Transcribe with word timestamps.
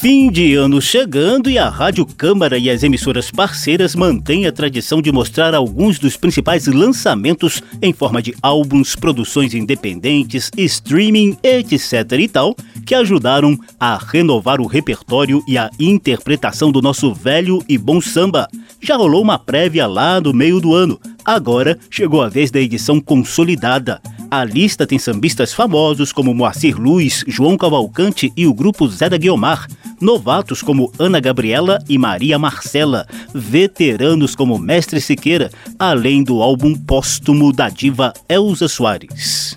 Fim 0.00 0.30
de 0.30 0.54
ano 0.54 0.80
chegando 0.80 1.50
e 1.50 1.58
a 1.58 1.68
Rádio 1.68 2.06
Câmara 2.06 2.56
e 2.56 2.70
as 2.70 2.84
emissoras 2.84 3.32
parceiras 3.32 3.96
mantêm 3.96 4.46
a 4.46 4.52
tradição 4.52 5.02
de 5.02 5.10
mostrar 5.10 5.56
alguns 5.56 5.98
dos 5.98 6.16
principais 6.16 6.68
lançamentos 6.68 7.60
em 7.82 7.92
forma 7.92 8.22
de 8.22 8.32
álbuns, 8.40 8.94
produções 8.94 9.54
independentes, 9.54 10.52
streaming, 10.56 11.36
etc 11.42 12.12
e 12.12 12.28
tal, 12.28 12.54
que 12.86 12.94
ajudaram 12.94 13.58
a 13.80 13.98
renovar 13.98 14.60
o 14.60 14.68
repertório 14.68 15.42
e 15.48 15.58
a 15.58 15.68
interpretação 15.80 16.70
do 16.70 16.80
nosso 16.80 17.12
velho 17.12 17.60
e 17.68 17.76
bom 17.76 18.00
samba. 18.00 18.46
Já 18.80 18.96
rolou 18.96 19.20
uma 19.20 19.36
prévia 19.36 19.88
lá 19.88 20.20
no 20.20 20.32
meio 20.32 20.60
do 20.60 20.74
ano. 20.74 21.00
Agora 21.24 21.76
chegou 21.90 22.22
a 22.22 22.28
vez 22.28 22.52
da 22.52 22.60
edição 22.60 23.00
consolidada. 23.00 24.00
A 24.30 24.44
lista 24.44 24.86
tem 24.86 24.98
sambistas 24.98 25.54
famosos 25.54 26.12
como 26.12 26.34
Moacir 26.34 26.78
Luiz, 26.78 27.24
João 27.26 27.56
Cavalcante 27.56 28.30
e 28.36 28.46
o 28.46 28.52
grupo 28.52 28.86
Zé 28.86 29.08
da 29.08 29.16
Guiomar, 29.16 29.66
novatos 29.98 30.60
como 30.60 30.92
Ana 30.98 31.18
Gabriela 31.18 31.78
e 31.88 31.96
Maria 31.96 32.38
Marcela, 32.38 33.06
veteranos 33.34 34.36
como 34.36 34.58
Mestre 34.58 35.00
Siqueira, 35.00 35.50
além 35.78 36.22
do 36.22 36.42
álbum 36.42 36.74
póstumo 36.74 37.54
da 37.54 37.70
diva 37.70 38.12
Elza 38.28 38.68
Soares. 38.68 39.56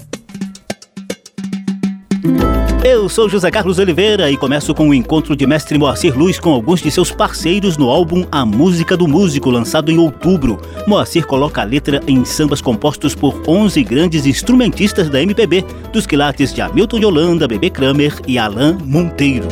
Eu 2.84 3.08
sou 3.08 3.30
José 3.30 3.52
Carlos 3.52 3.78
Oliveira 3.78 4.32
e 4.32 4.36
começo 4.36 4.74
com 4.74 4.90
o 4.90 4.94
encontro 4.94 5.36
de 5.36 5.46
mestre 5.46 5.78
Moacir 5.78 6.18
Luz 6.18 6.40
com 6.40 6.52
alguns 6.52 6.82
de 6.82 6.90
seus 6.90 7.12
parceiros 7.12 7.78
no 7.78 7.92
álbum 7.92 8.26
A 8.32 8.44
Música 8.44 8.98
do 8.98 9.08
Músico, 9.08 9.52
lançado 9.52 9.92
em 9.92 10.00
outubro. 10.00 10.60
Moacir 10.88 11.28
coloca 11.28 11.62
a 11.62 11.64
letra 11.64 12.02
em 12.08 12.26
sambas 12.26 12.60
compostos 12.60 13.14
por 13.14 13.40
11 13.48 13.84
grandes 13.84 14.26
instrumentistas 14.26 15.12
da 15.12 15.22
MPB, 15.22 15.64
dos 15.94 16.08
quilates 16.08 16.52
de 16.56 16.62
Hamilton 16.62 17.00
de 17.00 17.06
Holanda, 17.06 17.48
Bebê 17.48 17.70
Kramer 17.70 18.20
e 18.28 18.40
Alain 18.40 18.76
Monteiro. 18.84 19.48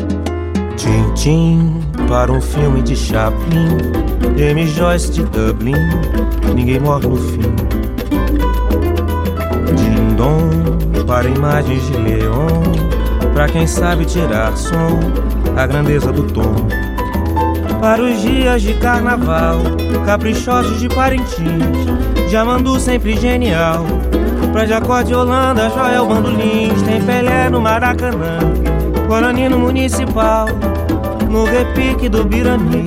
Tchim, 1.13 1.79
para 2.07 2.31
um 2.31 2.41
filme 2.41 2.81
de 2.81 2.95
Chaplin, 2.95 3.77
M. 4.39 4.67
Joyce 4.69 5.11
de 5.11 5.23
Dublin, 5.25 5.75
ninguém 6.55 6.79
morre 6.79 7.07
no 7.07 7.15
fim. 7.15 7.41
Ding 9.75 11.05
para 11.05 11.29
imagens 11.29 11.85
de 11.87 11.93
Leon 11.97 12.98
Pra 13.39 13.47
quem 13.47 13.65
sabe 13.65 14.03
tirar 14.03 14.51
som, 14.57 14.99
a 15.55 15.65
grandeza 15.65 16.11
do 16.11 16.23
tom. 16.23 16.67
Para 17.79 18.03
os 18.03 18.21
dias 18.21 18.61
de 18.61 18.73
carnaval, 18.73 19.61
caprichosos 20.05 20.77
de 20.81 20.89
Parintins, 20.89 21.87
Jamandu 22.29 22.77
sempre 22.81 23.15
genial. 23.15 23.85
Pra 24.51 24.65
Jacó 24.65 25.01
de 25.03 25.15
Holanda, 25.15 25.69
Joel 25.69 26.05
Bandolins, 26.05 26.81
tem 26.81 27.01
Pelé 27.01 27.49
no 27.49 27.61
Maracanã, 27.61 28.39
Guarani 29.07 29.47
no 29.47 29.57
Municipal, 29.57 30.47
no 31.29 31.45
repique 31.45 32.09
do 32.09 32.25
Birani, 32.25 32.83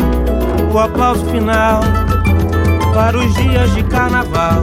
o 0.71 0.79
aplauso 0.79 1.25
final. 1.31 1.81
Para 2.93 3.17
os 3.17 3.35
dias 3.37 3.75
de 3.75 3.83
carnaval, 3.85 4.61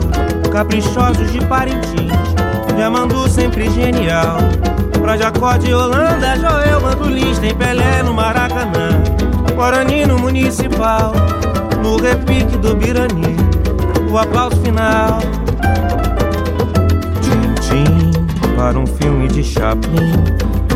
caprichosos 0.52 1.32
de 1.32 1.44
Parintins, 1.46 2.12
Jamandu 2.78 3.28
sempre 3.28 3.68
genial. 3.70 4.38
Pra 5.02 5.16
Jacó 5.16 5.56
de 5.56 5.74
Holanda, 5.74 6.36
Joel 6.36 6.80
Bandolins, 6.80 7.38
tem 7.38 7.54
Pelé 7.54 8.02
no 8.02 8.14
Maracanã, 8.14 9.02
Guarani 9.54 10.06
no 10.06 10.18
Municipal, 10.18 11.12
no 11.82 11.96
repique 11.96 12.56
do 12.58 12.76
Birani, 12.76 13.36
o 14.10 14.18
aplauso 14.18 14.56
final. 14.60 15.18
Tchim, 17.60 18.10
para 18.56 18.78
um 18.78 18.86
filme 18.86 19.26
de 19.28 19.42
Chaplin, 19.42 20.12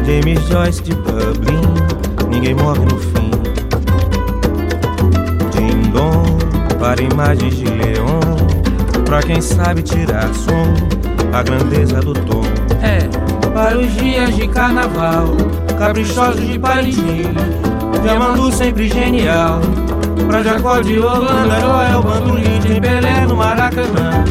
James 0.04 0.42
Joyce 0.48 0.82
de 0.82 0.94
Dublin, 0.94 1.60
ninguém 2.28 2.54
morre 2.54 2.84
no 2.84 2.98
fim. 2.98 3.30
Ding 5.52 5.90
dong, 5.90 6.38
para 6.80 7.00
imagens 7.02 7.56
de 7.56 7.66
Leon, 7.66 8.20
pra 9.04 9.22
quem 9.22 9.40
sabe 9.40 9.82
tirar 9.82 10.28
som, 10.34 10.74
a 11.32 11.42
grandeza 11.42 12.00
do 12.00 12.14
tom. 12.14 12.53
Para 13.54 13.78
os 13.78 13.94
dias 13.94 14.34
de 14.34 14.48
carnaval, 14.48 15.36
caprichosos 15.78 16.44
de 16.44 16.58
Paris, 16.58 16.96
Diamandu 18.02 18.50
sempre 18.50 18.88
genial. 18.88 19.60
Pra 20.26 20.42
Jacó 20.42 20.80
de 20.80 20.98
Holanda, 20.98 21.60
Joel 21.60 22.02
Bandolin, 22.02 22.60
tem 22.60 22.80
Pelé 22.80 23.24
no 23.28 23.36
Maracanã, 23.36 24.24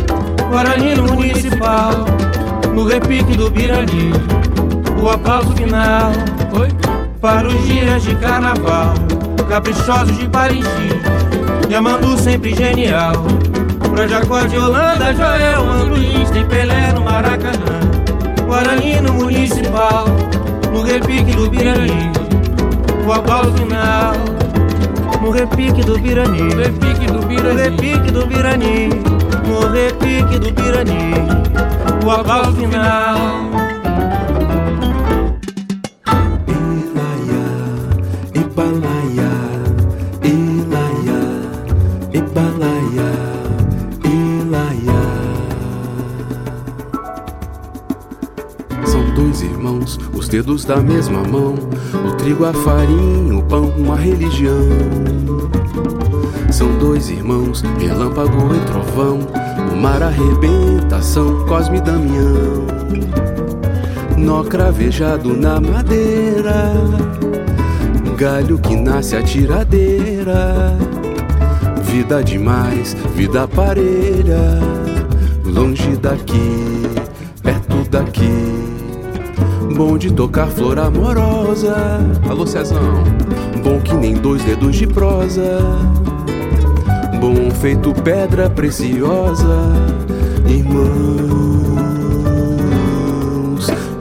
Guarani 0.49 0.95
no 0.95 1.03
Municipal, 1.03 2.05
no 2.75 2.83
repique 2.83 3.37
do 3.37 3.49
Birani, 3.49 4.11
o 5.01 5.09
aplauso 5.09 5.53
final. 5.53 6.11
Oi? 6.59 6.67
Para 7.21 7.47
os 7.47 7.65
dias 7.65 8.03
de 8.03 8.15
carnaval, 8.15 8.93
caprichosos 9.47 10.17
de 10.17 10.27
Paris, 10.27 10.65
Diamandu 11.69 12.17
sempre 12.17 12.53
genial. 12.53 13.13
Pra 13.89 14.05
Jacó 14.05 14.41
de 14.41 14.57
Holanda, 14.57 15.13
Joel 15.13 15.63
Bandolin, 15.65 16.25
tem 16.33 16.45
Pelé 16.45 16.91
no 16.93 17.05
Maracanã. 17.05 18.02
Guarani 18.53 19.01
no 19.01 19.13
Municipal, 19.13 20.05
no 20.71 20.83
repique 20.83 21.33
do 21.33 21.49
Birani, 21.49 22.11
o 23.03 23.11
aplauso 23.11 23.51
final. 23.53 24.13
No 25.23 25.31
repique 25.31 25.81
do 25.83 25.97
Birani, 25.97 26.43
no 26.43 26.55
repique 26.57 27.07
do 27.07 27.25
Birani, 27.25 27.47
no 27.47 27.55
repique 27.55 28.11
do 28.11 28.27
Birani, 28.27 28.89
no 29.47 29.71
repique 29.71 30.37
do 30.37 30.51
Birani, 30.53 31.13
o 32.05 32.11
aplauso 32.11 32.53
final. 32.53 33.52
Dedos 50.33 50.65
da 50.65 50.77
mesma 50.77 51.21
mão, 51.21 51.53
o 51.53 52.11
trigo, 52.13 52.43
a 52.43 52.51
farinha, 52.51 53.37
o 53.37 53.43
pão, 53.43 53.65
uma 53.77 53.95
religião. 53.95 54.67
São 56.51 56.75
dois 56.79 57.07
irmãos, 57.11 57.61
relâmpago 57.79 58.55
e 58.55 58.59
trovão, 58.65 59.19
o 59.71 59.75
mar 59.75 60.01
arrebentação, 60.01 61.45
Cosme 61.45 61.77
e 61.77 61.81
Damião. 61.81 62.65
Nó 64.17 64.43
cravejado 64.43 65.37
na 65.37 65.61
madeira, 65.61 66.73
galho 68.17 68.57
que 68.57 68.75
nasce 68.75 69.15
a 69.15 69.21
tiradeira. 69.21 70.75
Vida 71.83 72.23
demais, 72.23 72.95
vida 73.13 73.47
parelha, 73.47 74.59
longe 75.45 75.95
daqui, 75.97 76.81
perto 77.43 77.87
daqui. 77.91 78.72
Bom 79.75 79.97
de 79.97 80.13
tocar 80.13 80.47
flor 80.47 80.77
amorosa. 80.77 81.75
Alô, 82.29 82.45
Cezão. 82.45 83.03
Bom 83.63 83.79
que 83.79 83.95
nem 83.95 84.13
dois 84.13 84.43
dedos 84.43 84.75
de 84.75 84.85
prosa. 84.85 85.59
Bom 87.19 87.49
feito 87.59 87.91
pedra 87.93 88.49
preciosa. 88.49 89.57
Irmãos, 90.47 90.87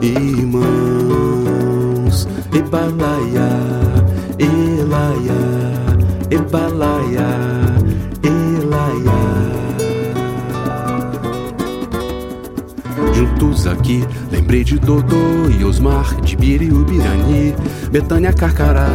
irmãos. 0.01 0.67
Ebalaia, 2.53 3.49
elaia, 4.37 5.33
ebalaia. 6.29 7.52
Aqui. 13.69 14.03
Lembrei 14.31 14.63
de 14.63 14.79
Dodô 14.79 15.49
e 15.59 15.63
Osmar, 15.63 16.19
de 16.21 16.35
Biri 16.35 16.65
e 16.65 16.71
Ubirani, 16.71 17.53
Betânia 17.91 18.31
Carcará. 18.31 18.87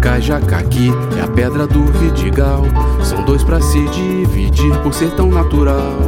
Cajacaqui 0.00 0.90
é 1.18 1.22
a 1.22 1.28
pedra 1.28 1.66
do 1.66 1.84
Vidigal. 1.98 2.64
São 3.02 3.24
dois 3.24 3.42
para 3.42 3.60
se 3.60 3.80
dividir 3.88 4.76
por 4.82 4.94
ser 4.94 5.10
tão 5.12 5.30
natural. 5.30 5.98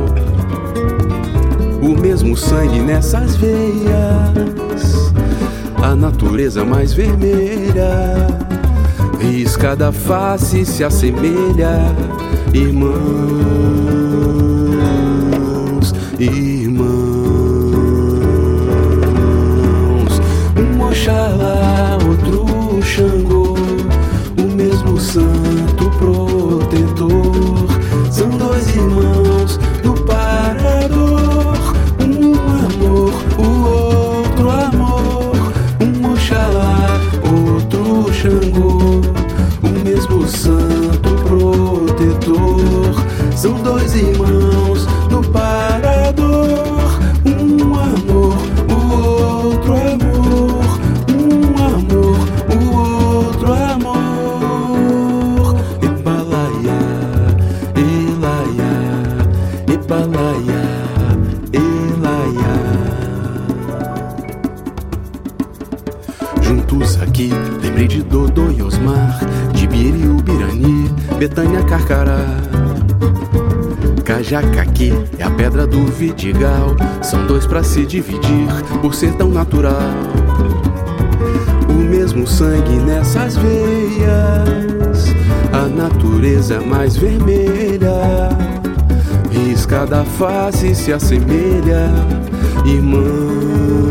O 1.82 2.00
mesmo 2.00 2.36
sangue 2.36 2.80
nessas 2.80 3.34
veias, 3.36 5.12
a 5.82 5.96
natureza 5.96 6.64
mais 6.64 6.92
vermelha. 6.92 8.28
Riscada 9.20 9.92
face 9.92 10.64
se 10.64 10.84
assemelha 10.84 11.94
irmãos, 12.54 14.11
Xangô, 22.84 23.54
o 24.38 24.42
mesmo 24.54 24.98
santo 24.98 25.90
protetor. 25.98 27.66
São 28.10 28.28
dois 28.30 28.68
irmãos 28.74 29.58
do 29.82 29.94
parador, 30.04 31.56
um 32.00 32.34
amor, 32.66 33.14
o 33.38 33.40
outro 33.68 34.50
amor. 34.50 35.52
Um 35.80 36.12
Oxalá, 36.12 37.00
outro 37.24 38.12
Xangô, 38.12 39.00
o 39.62 39.68
mesmo 39.84 40.26
santo 40.26 41.10
protetor. 41.26 42.94
São 43.34 43.54
dois 43.54 43.94
irmãos 43.94 44.61
Cajacaqui 74.32 74.94
é 75.18 75.24
a 75.24 75.30
pedra 75.30 75.66
do 75.66 75.84
Vidigal, 75.84 76.74
são 77.02 77.26
dois 77.26 77.44
pra 77.44 77.62
se 77.62 77.84
dividir, 77.84 78.48
por 78.80 78.94
ser 78.94 79.12
tão 79.12 79.28
natural. 79.28 79.76
O 81.68 81.74
mesmo 81.74 82.26
sangue 82.26 82.76
nessas 82.76 83.36
veias, 83.36 85.14
a 85.52 85.68
natureza 85.68 86.62
mais 86.62 86.96
vermelha. 86.96 88.30
Risca 89.30 89.84
da 89.84 90.02
face 90.02 90.74
se 90.74 90.94
assemelha, 90.94 91.90
irmãos, 92.64 93.81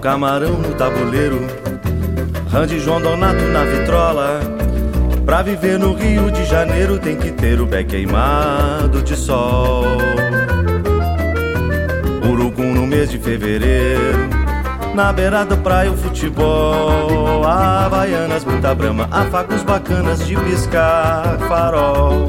camarão 0.00 0.54
no 0.54 0.74
tabuleiro, 0.74 1.46
Randy 2.50 2.80
João 2.80 3.00
Donato 3.00 3.44
na 3.44 3.64
vitrola. 3.64 4.40
Pra 5.24 5.42
viver 5.42 5.78
no 5.78 5.94
Rio 5.94 6.30
de 6.30 6.44
Janeiro 6.44 6.98
tem 6.98 7.16
que 7.16 7.30
ter 7.30 7.60
o 7.60 7.66
pé 7.66 7.84
queimado 7.84 9.02
de 9.02 9.14
sol. 9.14 9.84
Urucum 12.26 12.74
no 12.74 12.86
mês 12.86 13.10
de 13.10 13.18
fevereiro, 13.18 14.28
na 14.94 15.12
beira 15.12 15.44
da 15.44 15.56
praia 15.56 15.92
o 15.92 15.96
futebol. 15.96 17.44
Havaianas, 17.44 18.44
muita 18.44 18.74
brama, 18.74 19.06
afagos 19.10 19.62
bacanas 19.62 20.26
de 20.26 20.34
piscar 20.36 21.38
farol. 21.46 22.26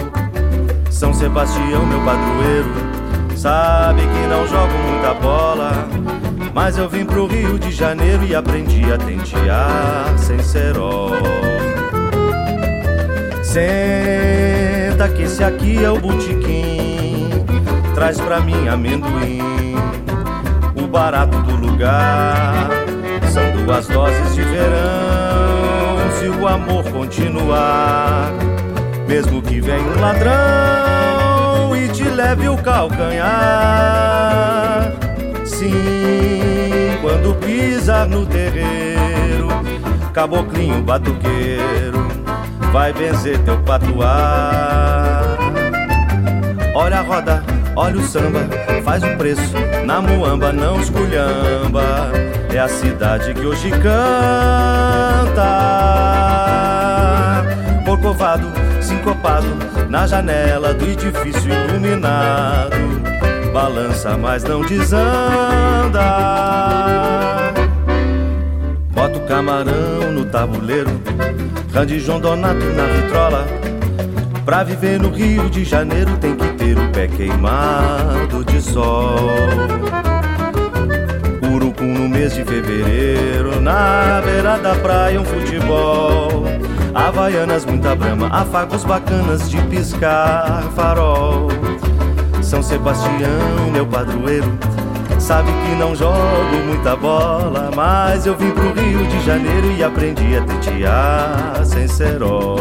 São 0.90 1.14
Sebastião, 1.14 1.86
meu 1.86 2.02
padroeiro, 2.02 2.70
sabe 3.36 4.02
que 4.02 4.28
não 4.28 4.46
jogo 4.46 4.74
muita 4.90 5.14
bola. 5.16 6.00
Mas 6.53 6.77
eu 6.77 6.89
vim 6.89 7.06
pro 7.06 7.27
Rio 7.27 7.57
de 7.57 7.71
Janeiro 7.71 8.25
e 8.25 8.36
aprendi 8.36 8.92
a 8.92 8.98
tentear 8.98 10.18
sem 10.18 10.39
cerol. 10.39 11.12
Senta 13.42 15.09
que 15.09 15.24
esse 15.24 15.44
aqui 15.44 15.83
é 15.83 15.89
o 15.89 16.00
botequim, 16.00 17.30
traz 17.94 18.19
pra 18.19 18.39
mim 18.39 18.68
amendoim, 18.68 19.75
o 20.75 20.88
barato 20.88 21.38
do 21.42 21.56
lugar. 21.56 22.69
São 23.31 23.44
duas 23.63 23.88
doses 23.88 24.36
de 24.36 24.42
verão, 24.42 25.98
se 26.19 26.27
o 26.30 26.48
amor 26.48 26.83
continuar, 26.92 28.31
mesmo 29.07 29.42
que 29.42 29.59
venha 29.59 29.81
um 29.81 30.00
ladrão 30.00 31.75
e 31.75 31.89
te 31.89 32.03
leve 32.03 32.48
o 32.48 32.57
calcanhar. 32.57 33.31
Sim, 35.62 36.98
quando 37.04 37.36
pisar 37.36 38.08
no 38.08 38.25
terreiro, 38.25 39.48
caboclinho 40.12 40.81
batuqueiro, 40.81 42.08
vai 42.74 42.92
benzer 42.92 43.38
teu 43.44 43.60
patuar. 43.60 45.38
Olha 46.74 46.98
a 46.98 47.02
roda, 47.04 47.44
olha 47.75 48.00
o 48.00 48.02
samba, 48.02 48.40
faz 48.84 49.04
o 49.04 49.16
preço, 49.18 49.54
na 49.86 50.02
muamba 50.02 50.52
não 50.52 50.81
esculhamba, 50.81 52.10
é 52.52 52.58
a 52.58 52.68
cidade 52.68 53.31
que 53.36 53.46
hoje 53.46 53.69
canta. 53.69 55.46
Corcovado, 57.86 58.52
sincopado, 58.81 59.56
na 59.92 60.08
janela 60.08 60.74
do 60.74 60.90
edifício 60.90 61.52
iluminado 61.54 63.00
balança, 63.51 64.18
mas 64.18 64.44
não 64.44 64.62
desanda. 64.62 66.01
Bota 68.94 69.18
o 69.18 69.27
camarão 69.27 70.12
no 70.12 70.25
tabuleiro, 70.25 70.89
Randy 71.74 72.00
João 72.00 72.19
Donato 72.19 72.65
na 72.65 72.86
vitrola. 72.86 73.45
Pra 74.45 74.63
viver 74.63 75.00
no 75.00 75.09
Rio 75.12 75.50
de 75.50 75.63
Janeiro 75.63 76.18
tem 76.18 76.36
que 76.36 76.48
ter 76.53 76.77
o 76.77 76.89
pé 76.89 77.07
queimado 77.07 78.44
de 78.45 78.62
sol. 78.62 79.30
Urucum 81.53 81.94
no 81.94 82.09
mês 82.09 82.33
de 82.33 82.44
fevereiro, 82.44 83.62
na 83.62 84.21
beira 84.24 84.57
da 84.57 84.75
praia 84.75 85.21
um 85.21 85.25
futebol. 85.25 86.45
Havaianas, 86.94 87.65
muita 87.65 87.95
brama, 87.95 88.27
afagos 88.27 88.83
bacanas 88.83 89.50
de 89.50 89.62
piscar 89.63 90.63
farol. 90.75 91.48
São 92.51 92.62
Sebastião, 92.62 93.72
meu 93.72 93.88
padroeiro. 93.88 94.60
Sabe 95.17 95.50
que 95.50 95.75
não 95.79 95.96
jogo 95.96 96.58
muita 96.67 96.98
bola, 96.98 97.72
mas 97.74 98.25
eu 98.25 98.36
vim 98.36 98.51
pro 98.51 98.74
Rio 98.74 99.08
de 99.08 99.25
Janeiro 99.25 99.72
e 99.72 99.81
aprendi 99.81 100.36
a 100.36 100.41
tentear 100.41 101.62
sem 101.63 101.88
cerol. 101.88 102.58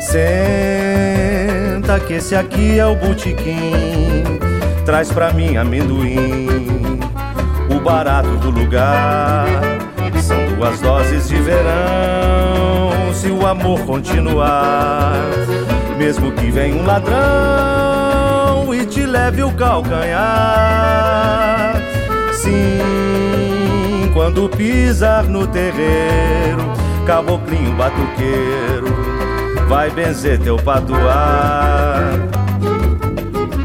Senta 0.00 2.00
que 2.04 2.14
esse 2.14 2.34
aqui 2.34 2.80
é 2.80 2.84
o 2.84 2.96
botequim, 2.96 4.40
traz 4.84 5.12
pra 5.12 5.32
mim 5.32 5.56
amendoim, 5.56 6.98
o 7.70 7.78
barato 7.78 8.30
do 8.38 8.50
lugar. 8.50 9.46
São 10.20 10.44
duas 10.56 10.80
doses 10.80 11.28
de 11.28 11.36
verão, 11.36 13.14
se 13.14 13.28
o 13.28 13.46
amor 13.46 13.78
continuar 13.86 15.12
mesmo 16.04 16.30
que 16.32 16.50
venha 16.50 16.76
um 16.76 16.84
ladrão 16.84 18.74
e 18.74 18.84
te 18.84 19.06
leve 19.06 19.42
o 19.42 19.50
calcanhar. 19.52 20.16
Sim, 22.34 24.10
quando 24.12 24.46
pisar 24.50 25.24
no 25.24 25.46
terreiro, 25.46 26.62
caboclinho 27.06 27.72
batuqueiro, 27.72 28.94
vai 29.66 29.88
benzer 29.88 30.38
teu 30.40 30.58
patuar. 30.58 32.02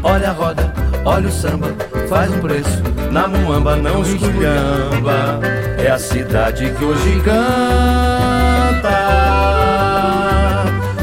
Olha 0.02 0.30
a 0.30 0.32
roda, 0.32 0.72
olha 1.04 1.28
o 1.28 1.30
samba, 1.30 1.68
faz 2.08 2.30
um 2.32 2.38
preço, 2.40 2.82
na 3.12 3.28
muamba 3.28 3.76
não 3.76 4.00
esculhamba, 4.00 5.40
é 5.76 5.90
a 5.90 5.98
cidade 5.98 6.70
que 6.70 6.84
hoje 6.86 7.20
canta. 7.22 8.88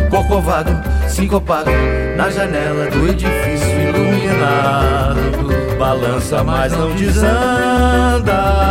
Corcovado, 0.09 0.96
sincopado 1.17 1.71
na 2.15 2.29
janela 2.29 2.91
do 2.91 3.07
edifício 3.07 3.81
iluminado. 3.89 5.17
Balança, 5.79 6.43
mas 6.43 6.71
não 6.73 6.95
desanda. 6.95 8.67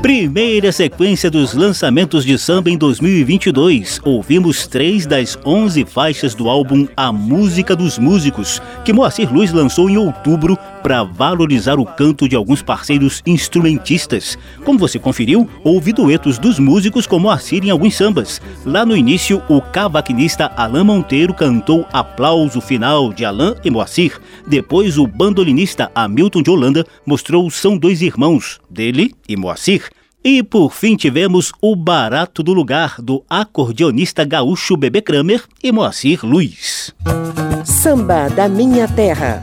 Primeira 0.00 0.70
sequência 0.70 1.28
dos 1.28 1.54
lançamentos 1.54 2.24
de 2.24 2.38
samba 2.38 2.70
em 2.70 2.78
2022. 2.78 4.00
Ouvimos 4.04 4.68
três 4.68 5.06
das 5.06 5.36
11 5.44 5.84
faixas 5.84 6.36
do 6.36 6.48
álbum 6.48 6.86
A 6.96 7.12
Música 7.12 7.74
dos 7.74 7.98
Músicos, 7.98 8.62
que 8.84 8.92
Moacir 8.92 9.32
Luz 9.32 9.52
lançou 9.52 9.90
em 9.90 9.96
outubro 9.96 10.56
para 10.88 11.04
valorizar 11.04 11.78
o 11.78 11.84
canto 11.84 12.26
de 12.26 12.34
alguns 12.34 12.62
parceiros 12.62 13.22
instrumentistas. 13.26 14.38
Como 14.64 14.78
você 14.78 14.98
conferiu, 14.98 15.46
houve 15.62 15.92
duetos 15.92 16.38
dos 16.38 16.58
músicos 16.58 17.06
como 17.06 17.28
Assir 17.28 17.62
em 17.62 17.68
alguns 17.68 17.94
sambas. 17.94 18.40
Lá 18.64 18.86
no 18.86 18.96
início, 18.96 19.42
o 19.50 19.60
cavaquinista 19.60 20.50
Alain 20.56 20.84
Monteiro 20.84 21.34
cantou 21.34 21.86
Aplauso 21.92 22.62
Final 22.62 23.12
de 23.12 23.22
Alain 23.26 23.54
e 23.62 23.70
Moacir. 23.70 24.18
Depois, 24.46 24.96
o 24.96 25.06
bandolinista 25.06 25.92
Hamilton 25.94 26.42
de 26.42 26.50
Holanda 26.50 26.86
mostrou 27.04 27.50
São 27.50 27.76
Dois 27.76 28.00
Irmãos, 28.00 28.58
dele 28.70 29.14
e 29.28 29.36
Moacir. 29.36 29.90
E 30.24 30.42
por 30.42 30.72
fim 30.72 30.96
tivemos 30.96 31.52
o 31.60 31.76
barato 31.76 32.42
do 32.42 32.54
lugar 32.54 32.96
do 33.02 33.22
acordeonista 33.28 34.24
gaúcho 34.24 34.74
Bebê 34.74 35.02
Kramer 35.02 35.44
e 35.62 35.70
Moacir 35.70 36.24
Luiz. 36.24 36.94
Samba 37.62 38.30
da 38.30 38.48
Minha 38.48 38.88
Terra. 38.88 39.42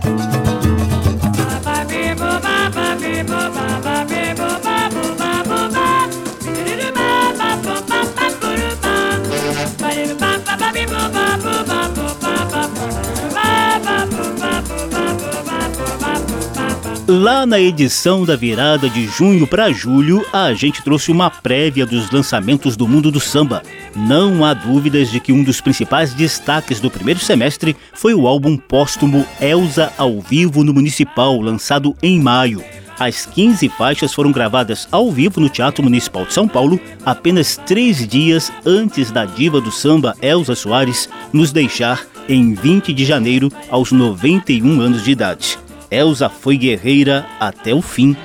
Lá 17.17 17.45
na 17.45 17.57
edição 17.57 18.25
da 18.25 18.35
virada 18.35 18.89
de 18.89 19.07
junho 19.07 19.47
para 19.47 19.71
julho, 19.71 20.25
a 20.33 20.53
gente 20.53 20.83
trouxe 20.83 21.13
uma 21.13 21.29
prévia 21.29 21.85
dos 21.85 22.11
lançamentos 22.11 22.75
do 22.75 22.85
mundo 22.89 23.09
do 23.09 23.21
samba. 23.21 23.63
Não 23.95 24.43
há 24.43 24.53
dúvidas 24.53 25.09
de 25.09 25.21
que 25.21 25.31
um 25.31 25.41
dos 25.41 25.61
principais 25.61 26.13
destaques 26.13 26.81
do 26.81 26.91
primeiro 26.91 27.21
semestre 27.21 27.73
foi 27.93 28.13
o 28.13 28.27
álbum 28.27 28.57
póstumo 28.57 29.25
Elsa 29.39 29.93
ao 29.97 30.19
vivo 30.19 30.61
no 30.61 30.73
Municipal, 30.73 31.39
lançado 31.39 31.95
em 32.03 32.19
maio. 32.19 32.61
As 32.99 33.25
15 33.25 33.69
faixas 33.69 34.13
foram 34.13 34.33
gravadas 34.33 34.85
ao 34.91 35.09
vivo 35.09 35.39
no 35.39 35.47
Teatro 35.47 35.85
Municipal 35.85 36.25
de 36.25 36.33
São 36.33 36.49
Paulo, 36.49 36.77
apenas 37.05 37.55
três 37.65 38.05
dias 38.05 38.51
antes 38.65 39.09
da 39.09 39.23
diva 39.23 39.61
do 39.61 39.71
samba 39.71 40.17
Elza 40.21 40.53
Soares 40.53 41.07
nos 41.31 41.53
deixar 41.53 42.05
em 42.27 42.53
20 42.53 42.91
de 42.91 43.05
janeiro, 43.05 43.49
aos 43.69 43.93
91 43.93 44.81
anos 44.81 45.01
de 45.01 45.11
idade. 45.11 45.64
Elsa 45.89 46.29
foi 46.29 46.57
guerreira 46.57 47.25
até 47.39 47.73
o 47.73 47.81
fim. 47.81 48.15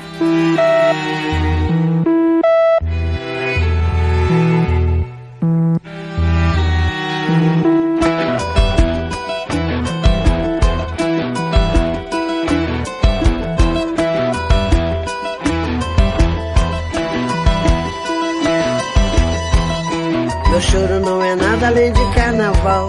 Meu 20.49 20.61
choro 20.61 21.01
não 21.01 21.23
é 21.23 21.37
nada 21.37 21.69
além 21.69 21.93
de 21.93 22.15
carnaval. 22.15 22.89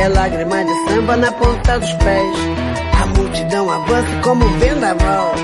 É 0.00 0.08
lágrima 0.08 0.64
de 0.64 0.88
samba 0.88 1.16
na 1.16 1.32
ponta 1.32 1.78
dos 1.78 1.92
pés 1.94 2.67
avança 3.78 4.20
como 4.22 4.48
vendaval 4.58 5.34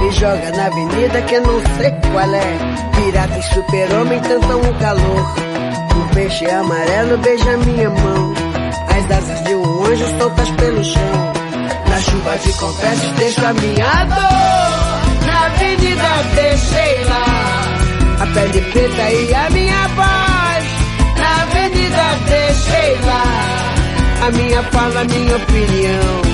Me 0.00 0.10
joga 0.12 0.50
na 0.56 0.66
avenida 0.66 1.22
que 1.22 1.40
não 1.40 1.60
sei 1.76 1.90
qual 2.12 2.34
é. 2.34 2.58
Pirata 2.94 3.38
e 3.38 3.42
super-homem 3.42 4.20
tentam 4.20 4.60
o 4.60 4.74
calor. 4.78 5.34
Um 5.96 6.14
peixe 6.14 6.46
amarelo 6.46 7.18
beija 7.18 7.56
minha 7.58 7.90
mão. 7.90 8.34
As 8.88 9.10
asas 9.16 9.44
de 9.44 9.54
um 9.54 9.84
anjo 9.84 10.18
soltas 10.18 10.50
pelo 10.50 10.84
chão. 10.84 11.32
Na 11.88 12.00
chuva 12.00 12.36
de 12.38 12.52
confetes 12.54 13.10
deixo 13.18 13.46
a 13.46 13.52
minha 13.54 14.04
dor. 14.04 15.26
Na 15.26 15.46
avenida 15.46 16.08
deixei 16.34 17.04
lá 17.04 17.64
A 18.20 18.26
pele 18.26 18.60
preta 18.72 19.10
e 19.10 19.34
a 19.34 19.50
minha 19.50 19.88
voz. 19.88 20.64
Na 21.18 21.42
avenida 21.42 22.04
deixei 22.28 22.98
lá 23.06 24.26
A 24.26 24.30
minha 24.32 24.62
fala, 24.64 25.00
a 25.00 25.04
minha 25.04 25.36
opinião 25.36 26.33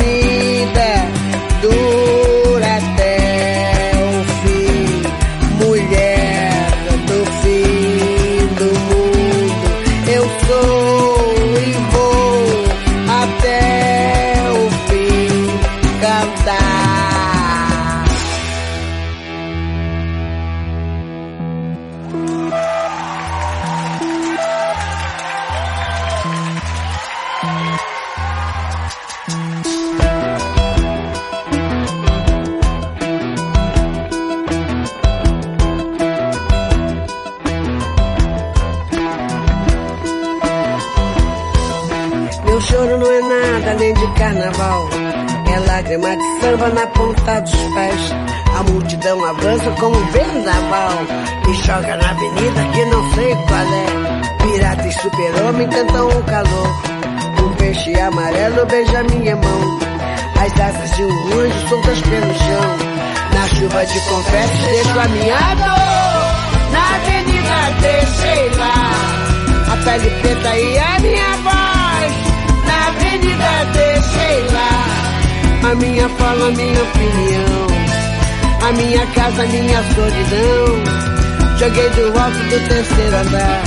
ponta 47.01 47.41
dos 47.41 47.73
pés. 47.73 48.13
A 48.57 48.63
multidão 48.63 49.25
avança 49.25 49.71
como 49.79 49.97
um 49.97 50.05
vendaval. 50.11 50.91
E 51.49 51.53
joga 51.65 51.97
na 51.97 52.09
avenida 52.09 52.63
que 52.73 52.85
não 52.85 53.11
sei 53.13 53.35
qual 53.47 53.59
é. 53.59 54.43
Pirata 54.43 54.87
e 54.87 54.91
super-homem 54.91 55.67
cantam 55.69 56.07
o 56.07 56.23
calor. 56.23 56.67
Um 57.43 57.55
peixe 57.55 57.99
amarelo 57.99 58.65
beija 58.67 59.03
minha 59.03 59.35
mão. 59.35 59.79
As 60.43 60.59
asas 60.59 60.95
de 60.95 61.03
um 61.03 61.39
anjo 61.39 61.69
soltas 61.69 62.01
pelo 62.01 62.33
chão. 62.33 62.77
Na 63.33 63.47
chuva 63.47 63.85
de 63.85 63.99
confetes 64.01 64.61
deixo 64.61 64.99
a 64.99 65.07
minha 65.07 65.55
dor. 65.55 66.21
Na 66.71 66.95
avenida 66.95 67.57
deixei 67.81 68.49
lá. 68.57 68.77
A 69.71 69.77
pele 69.83 70.09
preta 70.21 70.55
e 70.55 70.79
a 70.79 70.99
minha 70.99 71.37
voz. 71.45 72.13
Na 72.67 72.87
avenida 72.87 73.51
deixei 73.73 74.41
lá. 74.45 74.50
A 75.63 75.75
minha 75.75 76.09
fala, 76.09 76.47
a 76.47 76.51
minha 76.51 76.81
opinião. 76.81 77.67
A 78.67 78.71
minha 78.73 79.05
casa, 79.07 79.43
a 79.43 79.47
minha 79.47 79.83
solidão. 79.95 80.81
Joguei 81.59 81.89
do 81.91 82.19
alto 82.19 82.37
do 82.49 82.59
terceiro 82.67 83.17
andar. 83.17 83.63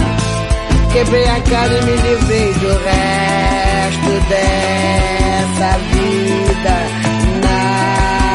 Quebrei 0.92 1.28
a 1.28 1.40
cara 1.40 1.72
e 1.72 1.82
me 1.84 1.96
livrei 1.96 2.52
do 2.54 2.68
resto 2.84 4.10
dessa 4.28 5.78
vida. 5.92 6.76
Na 7.42 7.58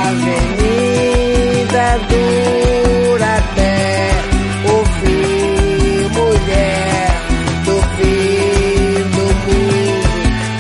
avenida 0.10 1.86
dura 2.10 3.30
até 3.38 4.12
o 4.66 4.75
fim, 5.00 6.10
mulher 6.18 7.10
do 7.66 7.75
fim 7.96 9.04
do 9.16 9.25
mundo. 9.46 10.10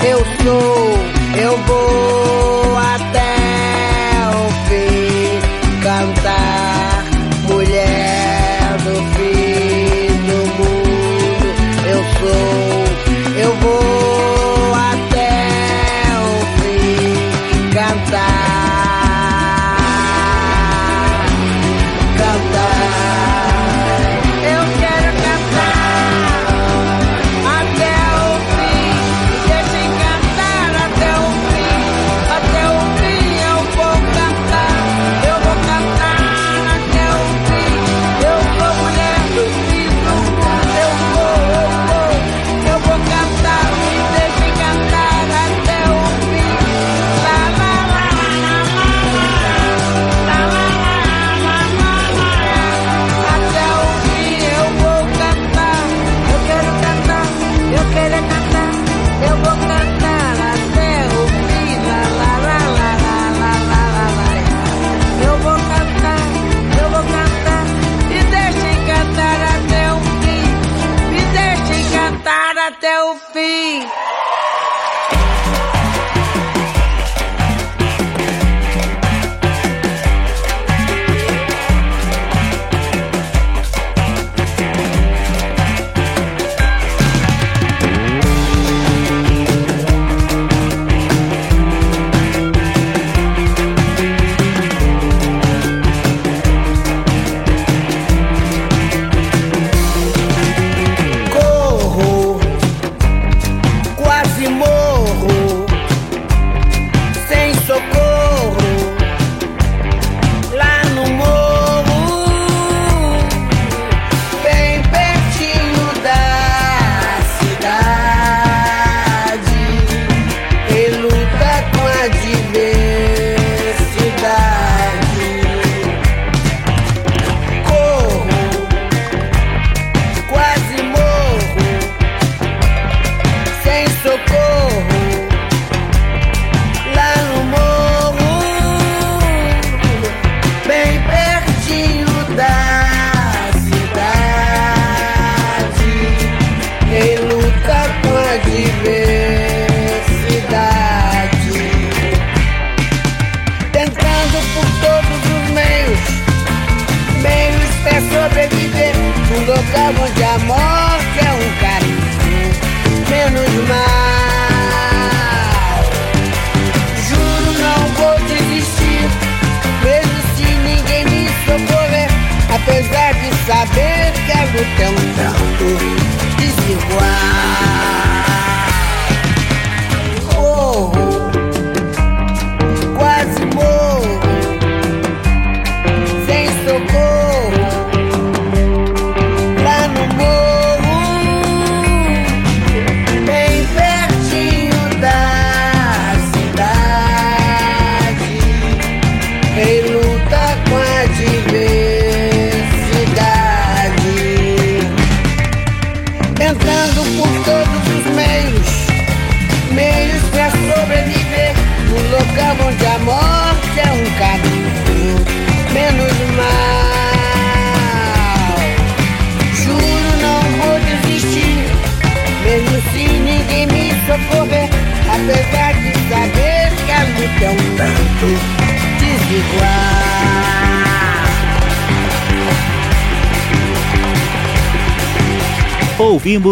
Eu 0.07 0.19
sou, 0.43 0.79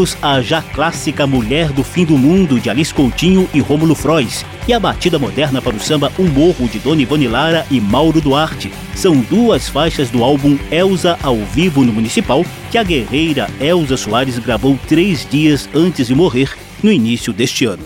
Ouvimos 0.08 0.18
a 0.22 0.42
já 0.42 0.62
clássica 0.62 1.28
Mulher 1.28 1.72
do 1.74 1.84
Fim 1.84 2.06
do 2.06 2.18
Mundo 2.18 2.60
de 2.60 2.70
Alice 2.70 2.94
Coutinho 2.94 3.50
e 3.54 3.60
Rômulo 3.60 3.94
Frois 3.94 4.46
e 4.68 4.74
a 4.74 4.80
batida 4.80 5.20
moderna 5.20 5.62
para 5.62 5.76
o 5.76 5.80
samba 5.80 6.12
Um 6.18 6.28
Morro 6.28 6.68
de 6.70 6.80
Dona 6.80 7.02
Ivone 7.02 7.28
Lara 7.28 7.66
e 7.70 7.82
Mauro 7.82 8.22
Duarte. 8.22 8.72
São 8.96 9.20
duas 9.20 9.68
faixas 9.68 10.10
do 10.10 10.24
álbum 10.24 10.58
Elza 10.72 11.18
ao 11.22 11.36
vivo 11.38 11.84
no 11.84 11.92
Municipal 11.92 12.46
que 12.72 12.78
a 12.78 12.84
guerreira 12.84 13.50
Elza 13.60 13.98
Soares 13.98 14.40
gravou 14.40 14.80
três 14.88 15.28
dias 15.30 15.68
antes 15.74 16.08
de 16.08 16.16
morrer 16.16 16.56
no 16.82 16.92
início 16.92 17.34
deste 17.34 17.66
ano. 17.66 17.84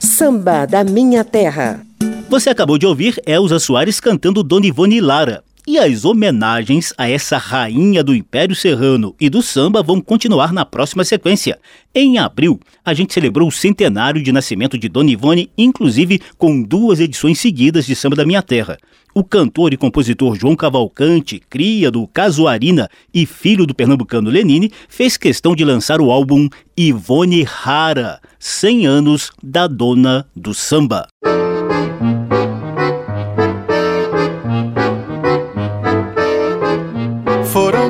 Samba 0.00 0.66
da 0.66 0.82
Minha 0.82 1.22
Terra. 1.24 1.80
Você 2.28 2.50
acabou 2.50 2.78
de 2.78 2.86
ouvir 2.86 3.20
Elza 3.26 3.58
Soares 3.58 4.00
cantando 4.00 4.42
Dona 4.42 4.66
Ivone 4.66 5.00
Lara, 5.00 5.42
e 5.68 5.76
as 5.76 6.06
homenagens 6.06 6.94
a 6.96 7.10
essa 7.10 7.36
rainha 7.36 8.02
do 8.02 8.14
Império 8.14 8.56
Serrano 8.56 9.14
e 9.20 9.28
do 9.28 9.42
samba 9.42 9.82
vão 9.82 10.00
continuar 10.00 10.50
na 10.50 10.64
próxima 10.64 11.04
sequência. 11.04 11.58
Em 11.94 12.16
abril, 12.16 12.58
a 12.82 12.94
gente 12.94 13.12
celebrou 13.12 13.48
o 13.48 13.52
centenário 13.52 14.22
de 14.22 14.32
nascimento 14.32 14.78
de 14.78 14.88
Dona 14.88 15.10
Ivone, 15.10 15.50
inclusive 15.58 16.22
com 16.38 16.62
duas 16.62 17.00
edições 17.00 17.38
seguidas 17.38 17.84
de 17.84 17.94
Samba 17.94 18.16
da 18.16 18.24
Minha 18.24 18.40
Terra. 18.40 18.78
O 19.14 19.22
cantor 19.22 19.74
e 19.74 19.76
compositor 19.76 20.34
João 20.36 20.56
Cavalcante, 20.56 21.38
cria 21.50 21.90
do 21.90 22.06
Casuarina 22.06 22.88
e 23.12 23.26
filho 23.26 23.66
do 23.66 23.74
pernambucano 23.74 24.30
Lenine, 24.30 24.72
fez 24.88 25.18
questão 25.18 25.54
de 25.54 25.66
lançar 25.66 26.00
o 26.00 26.10
álbum 26.10 26.48
Ivone 26.78 27.42
Rara, 27.42 28.22
100 28.38 28.86
anos 28.86 29.30
da 29.42 29.66
dona 29.66 30.26
do 30.34 30.54
samba. 30.54 31.06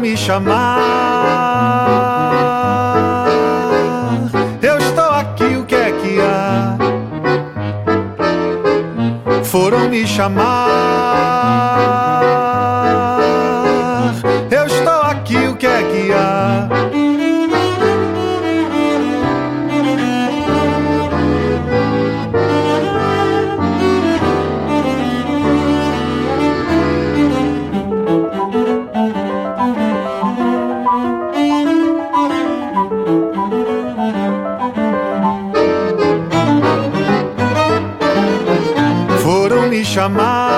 Me 0.00 0.16
chamar. 0.16 0.78
Eu 4.62 4.78
estou 4.78 5.10
aqui, 5.10 5.56
o 5.56 5.64
que 5.64 5.74
é 5.74 5.92
que 5.92 6.20
há? 6.20 6.76
Foram 9.44 9.88
me 9.88 10.06
chamar. 10.06 11.37
Chamar. 40.08 40.48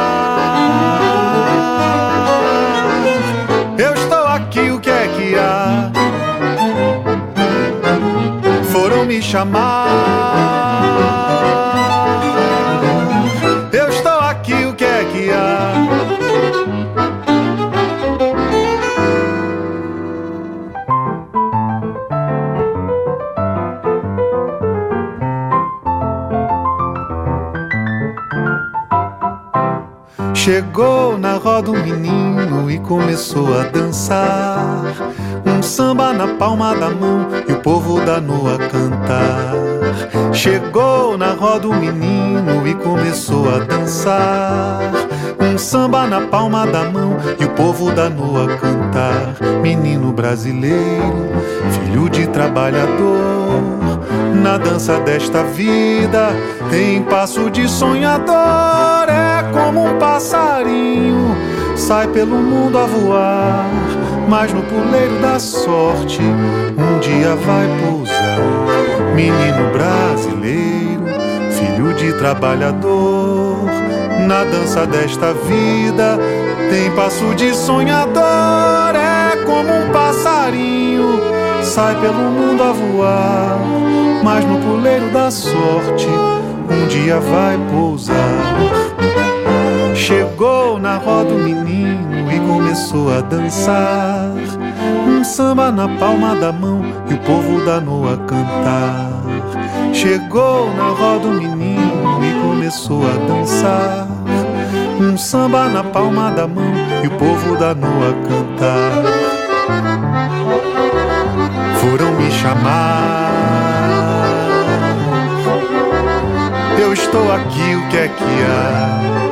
Eu 3.78 3.94
estou 3.94 4.24
aqui, 4.26 4.70
o 4.70 4.80
que 4.80 4.90
é 4.90 5.08
que 5.08 5.34
há? 5.36 5.90
Foram 8.72 9.04
me 9.04 9.20
chamar. 9.20 9.69
Chegou 30.42 31.18
na 31.18 31.34
roda 31.34 31.70
um 31.70 31.82
menino 31.82 32.70
e 32.70 32.78
começou 32.78 33.60
a 33.60 33.64
dançar. 33.64 34.82
Um 35.44 35.62
samba 35.62 36.14
na 36.14 36.28
palma 36.28 36.74
da 36.74 36.88
mão 36.88 37.28
e 37.46 37.52
o 37.52 37.60
povo 37.60 38.00
da 38.00 38.18
noa 38.22 38.56
cantar. 38.56 39.52
Chegou 40.32 41.18
na 41.18 41.34
roda 41.34 41.68
o 41.68 41.76
menino 41.76 42.66
e 42.66 42.74
começou 42.74 43.54
a 43.54 43.58
dançar. 43.58 44.80
Um 45.38 45.58
samba 45.58 46.06
na 46.06 46.22
palma 46.22 46.66
da 46.66 46.84
mão 46.84 47.18
e 47.38 47.44
o 47.44 47.50
povo 47.50 47.92
danou 47.92 48.42
a 48.42 48.56
cantar. 48.56 49.36
Menino 49.60 50.10
brasileiro, 50.10 51.28
filho 51.70 52.08
de 52.08 52.26
trabalhador. 52.28 53.60
Na 54.42 54.56
dança 54.56 54.98
desta 55.00 55.44
vida 55.44 56.30
tem 56.70 57.02
passo 57.02 57.50
de 57.50 57.68
sonhador. 57.68 59.19
Um 59.90 59.98
passarinho, 59.98 61.36
sai 61.76 62.06
pelo 62.08 62.36
mundo 62.36 62.78
a 62.78 62.86
voar. 62.86 63.66
Mas 64.28 64.52
no 64.52 64.62
puleiro 64.62 65.18
da 65.20 65.38
sorte, 65.40 66.20
um 66.22 67.00
dia 67.00 67.34
vai 67.34 67.66
pousar. 67.82 69.14
Menino 69.14 69.72
brasileiro, 69.72 71.02
filho 71.50 71.92
de 71.94 72.12
trabalhador, 72.12 73.56
na 74.28 74.44
dança 74.44 74.86
desta 74.86 75.34
vida 75.34 76.18
tem 76.70 76.90
passo 76.92 77.34
de 77.34 77.52
sonhador. 77.52 78.94
É 78.94 79.36
como 79.44 79.74
um 79.74 79.90
passarinho, 79.90 81.20
sai 81.64 81.96
pelo 81.96 82.14
mundo 82.14 82.62
a 82.62 82.72
voar, 82.72 83.58
mas 84.22 84.44
no 84.44 84.58
puleiro 84.58 85.10
da 85.10 85.30
sorte 85.32 86.06
um 86.70 86.86
dia 86.86 87.18
vai 87.18 87.58
pousar. 87.72 88.79
Chegou 90.40 90.78
na 90.78 90.96
roda 90.96 91.34
o 91.34 91.38
menino 91.38 92.32
e 92.32 92.40
começou 92.50 93.12
a 93.12 93.20
dançar. 93.20 94.30
Um 95.06 95.22
samba 95.22 95.70
na 95.70 95.86
palma 95.86 96.34
da 96.34 96.50
mão 96.50 96.80
e 97.10 97.12
o 97.12 97.18
povo 97.18 97.62
danou 97.62 98.10
a 98.10 98.16
cantar. 98.16 99.10
Chegou 99.92 100.74
na 100.74 100.84
roda 100.84 101.28
o 101.28 101.32
menino 101.32 102.24
e 102.24 102.32
começou 102.40 103.02
a 103.06 103.16
dançar. 103.26 104.08
Um 104.98 105.14
samba 105.18 105.68
na 105.68 105.84
palma 105.84 106.30
da 106.30 106.46
mão 106.46 106.72
e 107.04 107.06
o 107.06 107.10
povo 107.10 107.58
danou 107.58 107.90
a 108.08 108.14
cantar. 108.26 108.92
Foram 111.82 112.12
me 112.12 112.30
chamar. 112.30 113.28
Eu 116.78 116.94
estou 116.94 117.30
aqui, 117.30 117.74
o 117.74 117.88
que 117.90 117.96
é 117.98 118.08
que 118.08 118.24
há? 118.24 119.29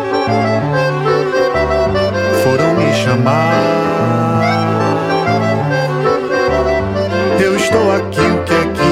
Chamar. 3.09 3.89
Eu 7.41 7.57
estou 7.57 7.93
aqui, 7.93 8.21
o 8.21 8.45
que 8.45 8.53
é 8.53 8.65
que 8.73 8.83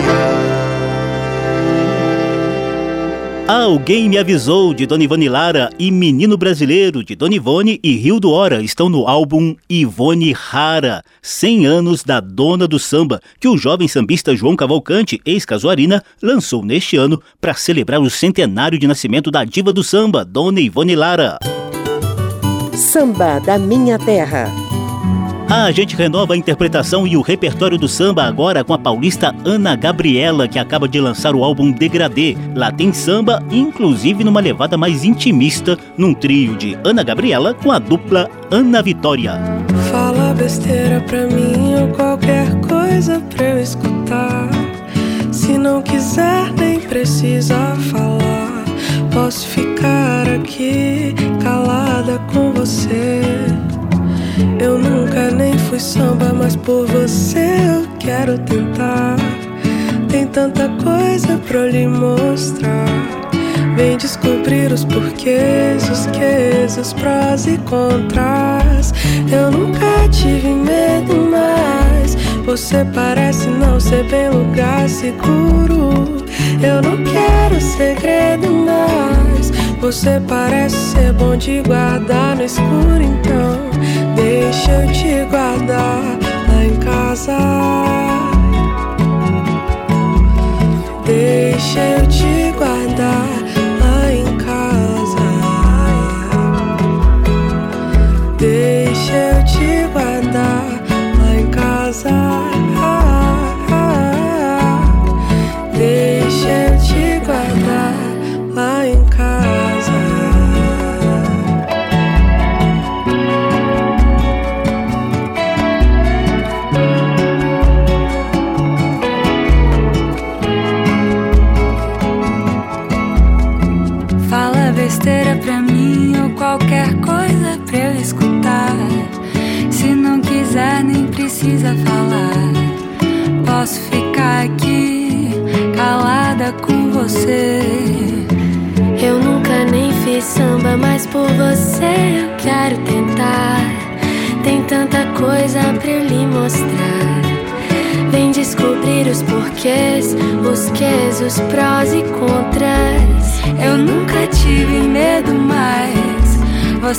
há? 3.49 3.63
Alguém 3.63 4.09
me 4.09 4.19
avisou 4.19 4.73
de 4.75 4.87
Dona 4.87 5.05
Ivone 5.05 5.29
Lara 5.29 5.71
e 5.79 5.91
Menino 5.91 6.37
Brasileiro 6.37 7.05
de 7.05 7.15
Dona 7.15 7.35
Ivone 7.35 7.79
e 7.83 7.93
Rio 7.97 8.19
do 8.19 8.31
Hora 8.31 8.63
estão 8.63 8.89
no 8.89 9.07
álbum 9.07 9.55
Ivone 9.69 10.33
Rara, 10.33 11.05
100 11.21 11.67
anos 11.67 12.03
da 12.03 12.19
Dona 12.19 12.67
do 12.67 12.79
Samba, 12.79 13.21
que 13.39 13.47
o 13.47 13.59
jovem 13.59 13.87
sambista 13.87 14.35
João 14.35 14.57
Cavalcante, 14.57 15.21
ex-casuarina, 15.25 16.03
lançou 16.23 16.65
neste 16.65 16.97
ano 16.97 17.23
para 17.41 17.55
celebrar 17.55 18.01
o 18.01 18.11
centenário 18.11 18.79
de 18.79 18.87
nascimento 18.87 19.31
da 19.31 19.45
diva 19.45 19.73
do 19.73 19.85
samba, 19.85 20.25
Dona 20.25 20.61
Ivone 20.61 20.97
Lara. 20.97 21.39
Samba 22.77 23.41
da 23.41 23.59
Minha 23.59 23.99
Terra. 23.99 24.53
A 25.49 25.71
gente 25.71 25.97
renova 25.97 26.35
a 26.35 26.37
interpretação 26.37 27.07
e 27.07 27.17
o 27.17 27.23
repertório 27.23 27.79
do 27.79 27.89
samba 27.89 28.25
agora 28.25 28.63
com 28.63 28.75
a 28.75 28.79
paulista 28.79 29.35
Ana 29.47 29.75
Gabriela, 29.75 30.47
que 30.47 30.59
acaba 30.59 30.87
de 30.87 31.01
lançar 31.01 31.35
o 31.35 31.43
álbum 31.43 31.71
Degradê. 31.71 32.37
Lá 32.55 32.71
tem 32.71 32.93
samba, 32.93 33.43
inclusive 33.51 34.23
numa 34.25 34.41
levada 34.41 34.77
mais 34.77 35.05
intimista, 35.05 35.79
num 35.97 36.13
trio 36.13 36.55
de 36.55 36.77
Ana 36.85 37.03
Gabriela 37.03 37.55
com 37.55 37.73
a 37.73 37.79
dupla 37.79 38.29
Ana 38.51 38.83
Vitória. 38.83 39.41
Fala 39.91 40.35
besteira 40.35 41.01
pra 41.01 41.27
mim 41.27 41.77
ou 41.81 41.89
qualquer 41.89 42.61
coisa 42.61 43.23
pra 43.35 43.51
eu 43.51 43.59
escutar. 43.59 44.51
Se 45.33 45.57
não 45.57 45.81
quiser, 45.81 46.53
nem 46.53 46.81
precisa 46.81 47.57
falar. 47.91 48.65
Posso 49.15 49.47
ficar 49.47 50.29
aqui 50.29 51.15
calada 51.43 52.19
com 52.19 52.26
Eu 54.61 54.79
nunca 54.79 55.31
nem 55.31 55.57
fui 55.59 55.81
samba, 55.81 56.33
mas 56.33 56.57
por 56.57 56.87
você 56.87 57.39
eu 57.39 57.89
quero 57.99 58.39
tentar. 58.39 59.17
Tem 60.09 60.27
tanta 60.27 60.69
coisa 60.83 61.39
pra 61.47 61.67
lhe 61.67 61.87
mostrar. 61.87 62.87
Vem 63.77 63.97
descobrir 63.97 64.73
os 64.73 64.85
porquês, 64.85 65.89
os 65.91 66.07
quês, 66.07 66.79
os 66.79 66.93
prós 66.95 67.47
e 67.47 67.59
contras. 67.59 68.95
Eu 69.31 69.51
nunca 69.51 70.09
tive 70.11 70.49
medo, 70.49 71.31
mas 71.31 72.15
você 72.45 72.85
parece 72.95 73.49
não 73.49 73.79
ser 73.79 74.05
bem 74.05 74.31
lugar 74.31 74.89
seguro. 74.89 76.17
Eu 76.63 76.81
não 76.83 76.97
quero 77.05 77.61
segredo 77.61 78.51
mais. 78.51 79.46
Você 79.81 80.21
parece 80.27 80.77
ser 80.77 81.13
bom 81.13 81.37
de 81.37 81.63
guardar 81.63 82.37
no 82.37 82.45
escuro, 82.45 83.01
então 83.01 83.71
deixa 84.17 84.73
eu 84.73 84.93
te 84.93 85.25
guardar 85.31 86.19
lá 86.49 86.65
em 86.65 86.77
casa. 86.77 87.37
Deixa 91.05 91.81
eu 91.81 92.07
te 92.09 92.53
guardar 92.59 93.36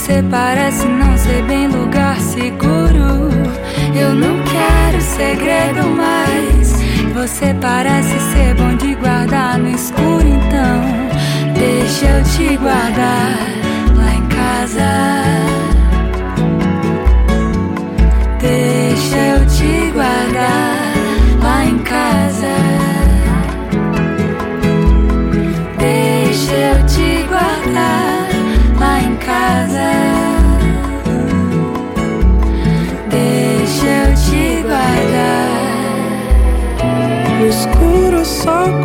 Você 0.08 0.24
parece 0.32 0.88
não 0.88 1.18
ser 1.18 1.44
bem 1.44 1.68
lugar 1.68 2.18
seguro. 2.22 3.30
Eu 3.94 4.14
não 4.16 4.42
quero 4.42 5.02
segredo 5.02 5.86
mais. 5.86 6.72
Você 7.14 7.54
parece 7.60 8.18
ser 8.32 8.56
bom 8.56 8.74
de 8.78 8.96
guardar 8.96 9.58
no 9.58 9.70
escuro, 9.70 10.26
então 10.26 11.52
deixa 11.54 12.06
eu 12.06 12.24
te 12.24 12.56
guardar 12.56 13.36
lá 13.98 14.14
em 14.16 14.26
casa. 14.30 15.47
Escuro 38.48 38.77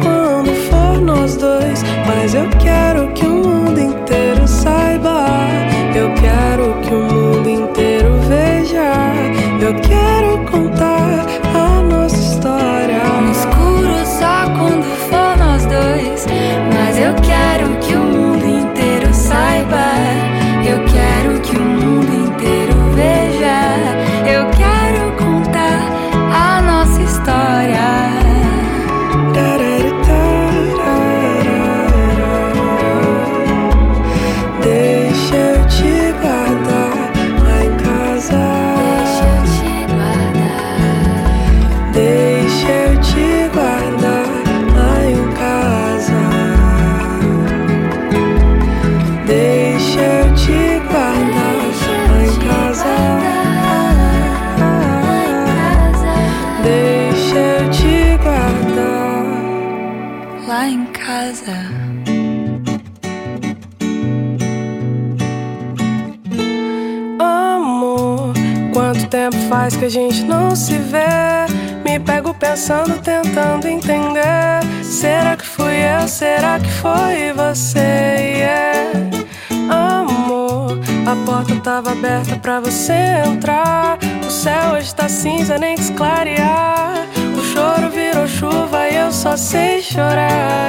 pra 82.53 82.61
você 82.61 82.93
entrar. 83.27 83.99
O 84.27 84.31
céu 84.31 84.75
hoje 84.75 84.95
tá 84.95 85.09
cinza, 85.09 85.57
nem 85.57 85.75
quis 85.75 85.89
clarear. 85.89 87.07
O 87.35 87.43
choro 87.43 87.89
virou 87.89 88.29
chuva 88.29 88.89
e 88.91 88.97
eu 88.97 89.11
só 89.11 89.39
sei 89.39 89.81
chorar. 89.81 90.69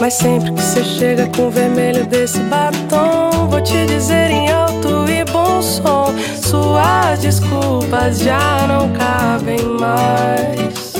Mas 0.00 0.14
sempre 0.14 0.52
que 0.52 0.62
você 0.62 0.84
chega 0.84 1.26
com 1.34 1.48
o 1.48 1.50
vermelho 1.50 2.06
desse 2.06 2.38
batom, 2.40 3.48
vou 3.48 3.60
te 3.60 3.86
dizer 3.86 4.30
em 4.30 4.48
alto 4.52 5.04
e 5.08 5.24
bom 5.32 5.60
som: 5.60 6.14
suas 6.40 7.18
desculpas 7.18 8.20
já 8.20 8.66
não 8.68 8.92
cabem 8.92 9.64
mais. 9.80 10.94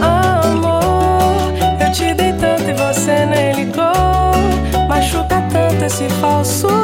Amor, 0.00 1.52
eu 1.80 1.90
te 1.90 2.14
dei 2.14 2.32
tanto 2.34 2.70
e 2.70 2.74
você 2.74 3.26
nem 3.26 3.52
ligou. 3.52 4.86
Machuca 4.88 5.42
tanto 5.50 5.84
esse 5.84 6.08
falso 6.20 6.83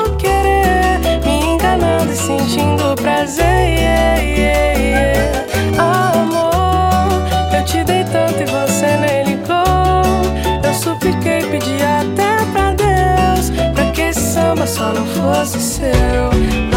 só 14.66 14.92
não 14.92 15.06
fosse 15.06 15.58
seu. 15.60 16.69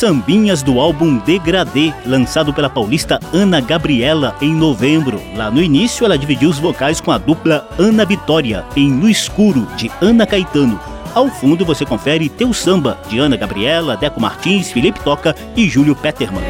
Sambinhas 0.00 0.62
do 0.62 0.80
álbum 0.80 1.18
Degradê, 1.18 1.92
lançado 2.06 2.54
pela 2.54 2.70
paulista 2.70 3.20
Ana 3.34 3.60
Gabriela 3.60 4.34
em 4.40 4.54
novembro. 4.54 5.20
Lá 5.36 5.50
no 5.50 5.60
início, 5.60 6.06
ela 6.06 6.16
dividiu 6.16 6.48
os 6.48 6.58
vocais 6.58 7.02
com 7.02 7.12
a 7.12 7.18
dupla 7.18 7.68
Ana 7.78 8.06
Vitória, 8.06 8.64
em 8.74 8.90
No 8.90 9.10
Escuro, 9.10 9.68
de 9.76 9.90
Ana 10.00 10.24
Caetano. 10.24 10.80
Ao 11.14 11.28
fundo 11.28 11.66
você 11.66 11.84
confere 11.84 12.30
Teu 12.30 12.54
Samba, 12.54 12.98
de 13.10 13.18
Ana 13.18 13.36
Gabriela, 13.36 13.94
Deco 13.94 14.18
Martins, 14.18 14.72
Felipe 14.72 14.98
Toca 15.00 15.36
e 15.54 15.68
Júlio 15.68 15.94
Peterman. 15.94 16.44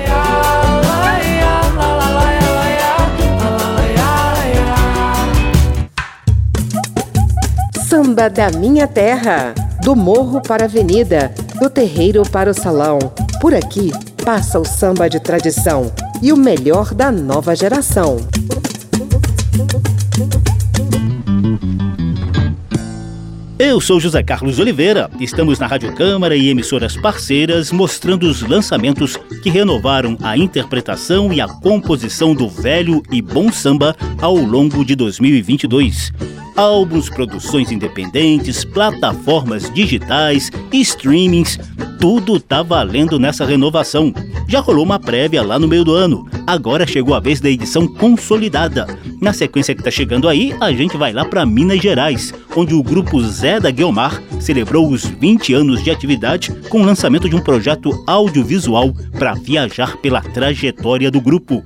Samba 7.88 8.30
da 8.30 8.48
Minha 8.52 8.86
Terra, 8.86 9.52
do 9.82 9.96
morro 9.96 10.40
para 10.40 10.62
a 10.62 10.66
avenida, 10.66 11.34
do 11.60 11.68
terreiro 11.68 12.22
para 12.30 12.48
o 12.48 12.54
salão. 12.54 13.00
Por 13.40 13.54
aqui 13.54 13.90
passa 14.22 14.60
o 14.60 14.66
samba 14.66 15.08
de 15.08 15.18
tradição 15.18 15.90
e 16.20 16.30
o 16.30 16.36
melhor 16.36 16.92
da 16.92 17.10
nova 17.10 17.56
geração. 17.56 18.18
Eu 23.58 23.80
sou 23.80 23.98
José 23.98 24.22
Carlos 24.22 24.58
Oliveira. 24.58 25.10
Estamos 25.18 25.58
na 25.58 25.66
Rádio 25.66 25.94
Câmara 25.94 26.36
e 26.36 26.50
emissoras 26.50 26.98
parceiras 26.98 27.72
mostrando 27.72 28.24
os 28.24 28.42
lançamentos 28.42 29.16
que 29.42 29.48
renovaram 29.48 30.18
a 30.22 30.36
interpretação 30.36 31.32
e 31.32 31.40
a 31.40 31.48
composição 31.48 32.34
do 32.34 32.46
velho 32.46 33.02
e 33.10 33.22
bom 33.22 33.50
samba 33.50 33.96
ao 34.20 34.36
longo 34.36 34.84
de 34.84 34.94
2022 34.94 36.12
álbuns, 36.60 37.08
produções 37.08 37.72
independentes, 37.72 38.66
plataformas 38.66 39.72
digitais, 39.72 40.50
streamings, 40.70 41.58
tudo 41.98 42.38
tá 42.38 42.62
valendo 42.62 43.18
nessa 43.18 43.46
renovação. 43.46 44.12
Já 44.46 44.60
rolou 44.60 44.84
uma 44.84 44.98
prévia 44.98 45.42
lá 45.42 45.58
no 45.58 45.66
meio 45.66 45.84
do 45.84 45.94
ano, 45.94 46.28
agora 46.46 46.86
chegou 46.86 47.14
a 47.14 47.20
vez 47.20 47.40
da 47.40 47.48
edição 47.48 47.88
consolidada. 47.88 48.86
Na 49.22 49.32
sequência 49.32 49.74
que 49.74 49.82
tá 49.82 49.90
chegando 49.90 50.28
aí, 50.28 50.54
a 50.60 50.70
gente 50.70 50.98
vai 50.98 51.14
lá 51.14 51.24
para 51.24 51.46
Minas 51.46 51.80
Gerais, 51.80 52.34
onde 52.54 52.74
o 52.74 52.82
grupo 52.82 53.22
Zé 53.22 53.58
da 53.58 53.70
Guiomar 53.70 54.22
celebrou 54.38 54.86
os 54.90 55.06
20 55.06 55.54
anos 55.54 55.82
de 55.82 55.90
atividade 55.90 56.52
com 56.68 56.82
o 56.82 56.84
lançamento 56.84 57.26
de 57.26 57.36
um 57.36 57.40
projeto 57.40 58.04
audiovisual 58.06 58.92
para 59.18 59.32
viajar 59.32 59.96
pela 59.96 60.20
trajetória 60.20 61.10
do 61.10 61.22
grupo. 61.22 61.64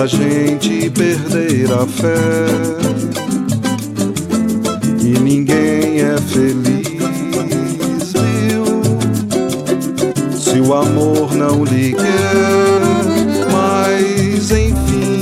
A 0.00 0.06
gente 0.06 0.88
perder 0.90 1.72
a 1.72 1.84
fé. 1.84 2.14
E 5.02 5.18
ninguém 5.18 6.00
é 6.00 6.16
feliz, 6.18 8.12
viu? 8.12 8.82
Se 10.38 10.60
o 10.60 10.72
amor 10.74 11.34
não 11.34 11.64
lhe 11.64 11.94
quer, 11.94 13.44
mas 13.50 14.50
enfim. 14.52 15.20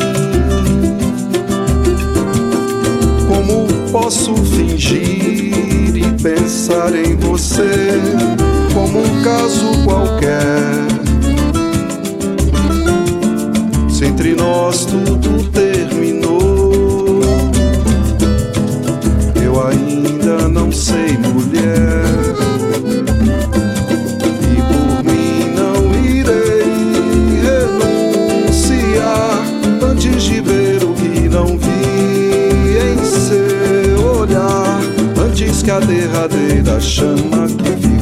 Como 3.27 3.67
posso 3.91 4.35
fingir 4.37 5.97
e 5.97 6.23
pensar 6.23 6.95
em 6.95 7.17
você 7.17 7.99
como 8.75 9.01
um 9.01 9.23
caso 9.23 9.85
qualquer? 9.85 10.96
Entre 14.27 14.35
nós 14.35 14.85
tudo 14.85 15.49
terminou, 15.51 17.21
eu 19.41 19.69
ainda 19.69 20.49
não 20.49 20.73
sei, 20.73 21.17
mulher. 21.19 22.03
E 24.43 24.57
por 24.67 25.05
mim 25.05 25.55
não 25.55 25.95
irei 26.05 26.65
renunciar 28.43 29.45
antes 29.89 30.25
de 30.25 30.41
ver 30.41 30.83
o 30.83 30.93
que 30.95 31.29
não 31.29 31.57
vi 31.57 32.79
em 32.79 32.99
seu 33.05 34.05
olhar, 34.23 34.81
antes 35.25 35.62
que 35.62 35.71
a 35.71 35.79
derradeira 35.79 36.81
chama 36.81 37.47
que 37.47 37.77
ficou 37.77 37.96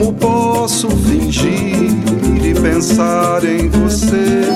como 0.00 0.14
posso 0.14 0.88
fingir 0.88 1.90
e 2.42 2.54
pensar 2.54 3.44
em 3.44 3.68
você 3.68 4.46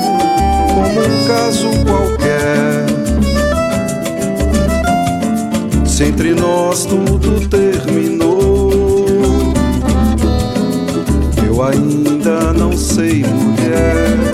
como 0.73 1.01
um 1.01 1.27
caso 1.27 1.69
qualquer? 1.85 2.87
Se 5.85 6.05
entre 6.05 6.35
nós 6.35 6.87
tudo 6.87 7.47
terminou, 7.49 9.05
eu 11.47 11.63
ainda 11.63 12.55
não 12.55 12.75
sei, 12.75 13.23
mulher. 13.23 14.34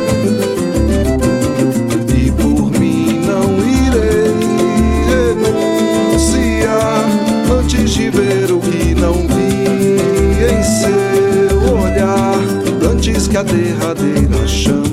Derradeira 13.42 14.46
chama 14.46 14.89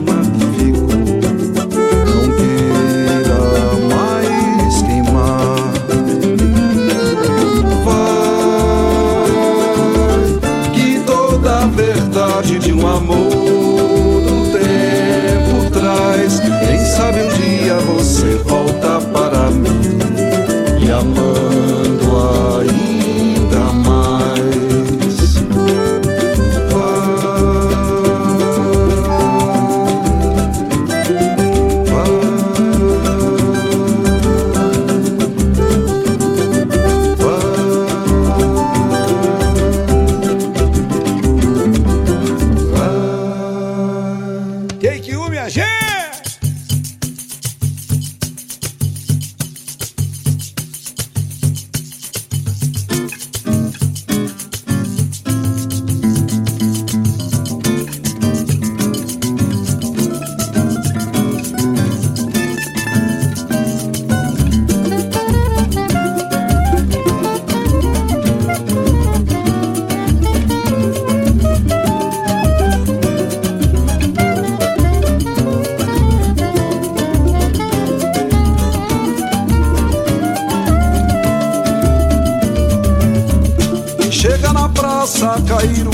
Cairo, 85.48 85.92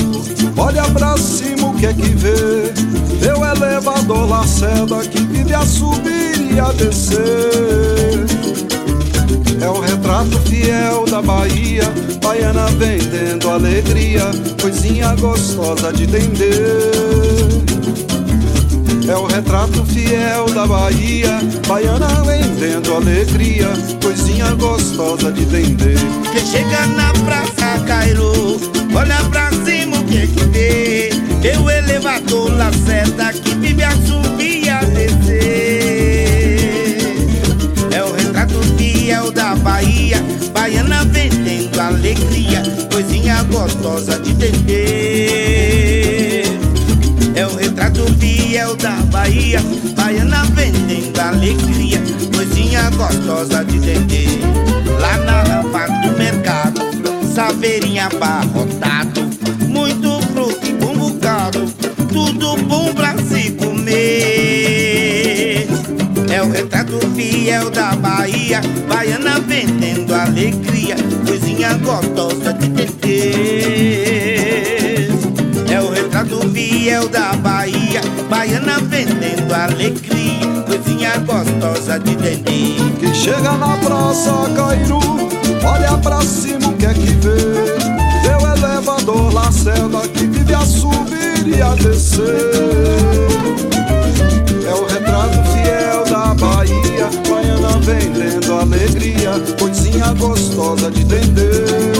olha 0.57 0.83
pra 0.83 1.17
cima 1.17 1.67
o 1.67 1.73
que 1.75 1.85
é 1.85 1.93
que 1.93 2.09
vê. 2.09 2.73
O 3.39 3.45
elevador 3.45 4.29
Lacerda 4.29 4.99
que 4.99 5.19
vive 5.19 5.53
a 5.53 5.65
subir 5.65 6.53
e 6.53 6.59
a 6.59 6.71
descer. 6.71 7.19
É 9.61 9.69
o 9.69 9.79
retrato 9.79 10.39
fiel 10.41 11.05
da 11.05 11.21
Bahia, 11.21 11.83
baiana 12.21 12.67
vendendo 12.77 13.49
alegria, 13.49 14.31
coisinha 14.61 15.15
gostosa 15.15 15.91
de 15.91 16.03
entender. 16.03 16.91
É 19.07 19.15
o 19.15 19.25
retrato 19.25 19.85
fiel 19.85 20.45
da 20.53 20.65
Bahia, 20.65 21.39
baiana 21.67 22.07
vendendo 22.23 22.93
alegria, 22.93 23.67
coisinha 24.01 24.53
gostosa 24.55 25.31
de 25.31 25.43
entender. 25.43 25.97
Quem 26.31 26.45
chega 26.45 26.85
na 26.87 27.11
praça 27.25 27.83
Cairo, 27.85 28.59
olha 28.93 29.23
pra 29.29 29.51
cima 29.65 29.99
o 29.99 30.03
que 30.05 30.27
que 30.27 30.45
vê. 30.45 31.09
O 31.59 31.69
elevador 31.69 32.51
Lacerda 32.57 33.31
que 33.33 33.55
vive 33.55 33.83
a 33.83 33.91
subir 33.91 34.65
e 34.65 34.69
a 34.69 34.81
descer. 34.83 35.37
É 37.91 38.03
o 38.03 38.11
retrato 38.13 38.59
fiel 38.77 39.31
da 39.31 39.55
Bahia, 39.55 40.21
baiana 40.53 41.05
vendendo 41.05 41.79
alegria, 41.79 42.63
coisinha 42.91 43.43
gostosa 43.43 44.19
de 44.19 44.31
entender. 44.31 45.63
É 47.35 47.45
o 47.45 47.55
retrato 47.55 48.05
fiel 48.19 48.43
fiel 48.53 48.75
da 48.75 48.91
Bahia, 49.11 49.59
baiana 49.95 50.43
vendendo 50.53 51.19
alegria, 51.19 51.99
coisinha 52.35 52.87
gostosa 52.91 53.65
de 53.65 53.79
vender. 53.79 54.29
Lá 54.99 55.17
na 55.17 55.41
rampa 55.41 55.87
do 55.87 56.15
mercado, 56.19 56.72
saveirinha 57.33 58.05
abarrotado, 58.05 59.21
muito 59.67 60.21
fruto 60.31 60.67
e 60.67 60.73
bom 60.73 60.95
bocado, 60.95 61.65
tudo 62.11 62.55
bom 62.67 62.93
pra 62.93 63.17
se 63.17 63.49
comer. 63.53 63.87
É 66.31 66.43
o 66.43 66.51
retrato 66.51 66.99
fiel 67.15 67.71
da 67.71 67.95
Bahia, 67.95 68.61
baiana 68.87 69.39
vendendo 69.39 70.13
alegria, 70.13 70.95
coisinha 71.25 71.73
gostosa 71.79 72.53
de 72.53 72.69
vender. 72.69 73.49
É 75.71 75.81
o 75.81 75.89
retrato 75.89 76.39
fiel 76.51 77.09
da 77.09 77.33
Bahia, 77.33 78.01
baiana 78.29 78.77
vendendo 78.77 79.51
alegria, 79.51 80.63
coisinha 80.67 81.17
gostosa 81.17 81.99
de 81.99 82.15
vender. 82.15 82.75
Quem 82.99 83.13
chega 83.15 83.53
na 83.53 83.75
praça 83.77 84.31
Cairu, 84.55 84.99
olha 85.65 85.97
pra 85.97 86.21
cima 86.21 86.62
o 86.73 86.77
que 86.77 86.85
é 86.85 86.93
que 86.93 87.13
vê. 87.21 87.37
Teu 88.23 88.39
elevador 88.55 89.33
Lacerda 89.33 90.07
que 90.07 90.25
vive 90.25 90.53
a 90.53 90.65
subir 90.65 91.47
e 91.47 91.61
a 91.61 91.75
descer. 91.75 92.23
É 94.65 94.73
o 94.73 94.85
retrato 94.85 95.37
fiel 95.51 96.03
da 96.09 96.33
Bahia, 96.33 97.09
baiana 97.29 97.79
vendendo 97.79 98.53
alegria, 98.53 99.31
coisinha 99.59 100.13
gostosa 100.13 100.89
de 100.89 101.01
entender. 101.01 101.93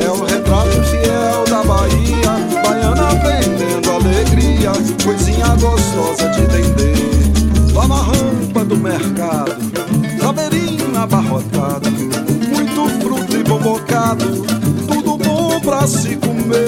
É 0.00 0.10
o 0.10 0.24
retrato 0.24 0.82
fiel 0.84 1.44
da 1.48 1.62
Bahia, 1.62 2.62
baiana 2.64 3.10
vendendo 3.22 3.90
alegria, 3.90 4.72
coisinha 5.04 5.48
gostosa 5.60 6.28
de 6.30 6.42
entender. 6.42 7.72
Lá 7.74 7.88
na 7.88 7.96
rampa 7.96 8.64
do 8.64 8.76
mercado, 8.76 9.61
bocado, 14.14 14.42
tudo 14.88 15.16
bom 15.16 15.60
pra 15.60 15.86
se 15.86 16.16
comer. 16.16 16.62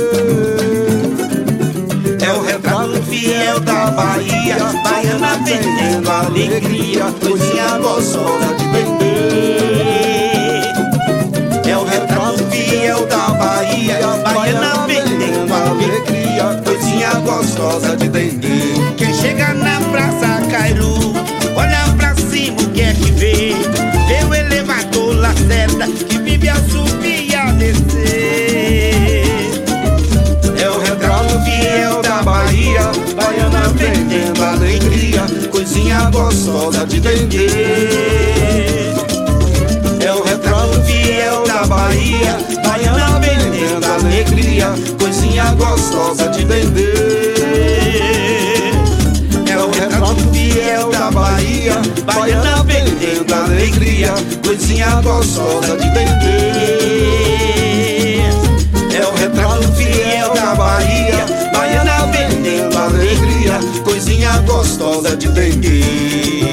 É 2.21 2.33
o 2.33 2.41
retrato 2.43 3.03
fiel 3.03 3.61
da 3.61 3.91
Bahia, 3.91 4.57
baiana 4.83 5.37
vendendo 5.45 6.11
alegria, 6.11 7.05
coisinha 7.21 7.79
gostosa 7.79 8.55
de 8.57 8.65
vender. 8.69 9.25
É 11.69 11.77
o 11.77 11.85
retrato 11.85 12.45
fiel 12.51 13.07
da 13.07 13.29
Bahia, 13.31 13.99
baiana 14.25 14.87
vendendo 14.87 15.53
alegria, 15.53 16.63
coisinha 16.65 17.11
gostosa 17.21 17.97
de 17.97 18.09
vender. 18.09 18.95
Quem 18.97 19.13
chega 19.15 19.53
na 19.55 19.81
praça 19.91 20.41
Cairu, 20.51 21.13
olha 21.57 21.95
pra 21.97 22.15
cima 22.17 22.61
o 22.61 22.71
que 22.71 22.83
é 22.83 22.95
que 22.95 23.11
vê. 23.13 23.55
Vê 24.07 24.25
o 24.29 24.35
elevador 24.35 25.17
Lacerda, 25.17 25.87
que 25.87 26.19
vive 26.19 26.49
a 26.49 26.57
subir 26.57 27.14
vendendo 33.85 34.43
alegria, 34.43 35.27
coisinha 35.51 36.09
gostosa 36.11 36.87
de 36.87 37.01
vender. 37.01 38.95
É 40.01 40.13
o 40.13 40.23
retrato 40.23 40.81
fiel 40.85 41.45
da 41.47 41.67
Bahia, 41.67 42.39
baiana 42.65 43.21
vendendo 43.21 43.85
alegria, 43.85 44.75
coisinha 44.99 45.55
gostosa 45.55 46.29
de 46.29 46.45
vender. 46.45 47.35
É 49.51 49.59
o 49.59 49.71
retrato 49.71 50.23
fiel 50.33 50.91
da 50.91 51.11
Bahia, 51.11 51.75
baiana 52.07 52.63
vendendo 52.65 53.35
alegria, 53.35 54.15
coisinha 54.45 55.01
gostosa 55.03 55.77
de 55.77 55.91
vender. 55.91 56.45
É 58.95 59.07
o 59.07 59.15
retrato 59.15 59.73
fiel 59.75 60.35
da 60.35 60.55
Bahia, 60.55 61.27
baiana 61.53 62.07
vendendo 62.07 62.74
coisinha 63.81 64.39
gostosa 64.41 65.17
de 65.17 65.29
vender. 65.29 66.44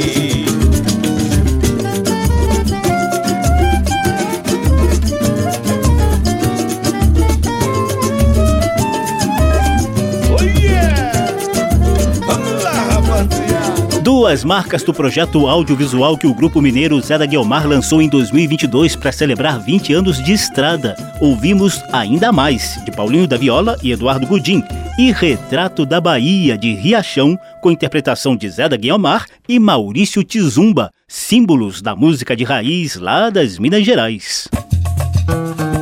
Duas 14.21 14.43
marcas 14.43 14.83
do 14.83 14.93
projeto 14.93 15.47
audiovisual 15.47 16.15
que 16.15 16.27
o 16.27 16.33
grupo 16.33 16.61
mineiro 16.61 17.01
Zé 17.01 17.17
da 17.17 17.25
Guiomar 17.25 17.67
lançou 17.67 18.03
em 18.03 18.07
2022 18.07 18.95
para 18.95 19.11
celebrar 19.11 19.59
20 19.59 19.93
anos 19.93 20.23
de 20.23 20.31
estrada. 20.31 20.95
Ouvimos 21.19 21.83
Ainda 21.91 22.31
Mais, 22.31 22.79
de 22.85 22.91
Paulinho 22.91 23.27
da 23.27 23.35
Viola 23.35 23.79
e 23.81 23.91
Eduardo 23.91 24.27
Gudim, 24.27 24.63
e 24.95 25.11
Retrato 25.11 25.87
da 25.87 25.99
Bahia, 25.99 26.55
de 26.55 26.71
Riachão, 26.71 27.35
com 27.63 27.71
interpretação 27.71 28.35
de 28.35 28.47
Zé 28.47 28.69
da 28.69 28.77
Guiomar 28.77 29.25
e 29.49 29.57
Maurício 29.57 30.23
Tizumba, 30.23 30.91
símbolos 31.07 31.81
da 31.81 31.95
música 31.95 32.35
de 32.35 32.43
raiz 32.43 32.97
lá 32.97 33.31
das 33.31 33.57
Minas 33.57 33.83
Gerais. 33.83 34.47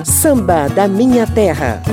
Samba 0.06 0.70
da 0.70 0.88
Minha 0.88 1.28
Terra. 1.28 1.84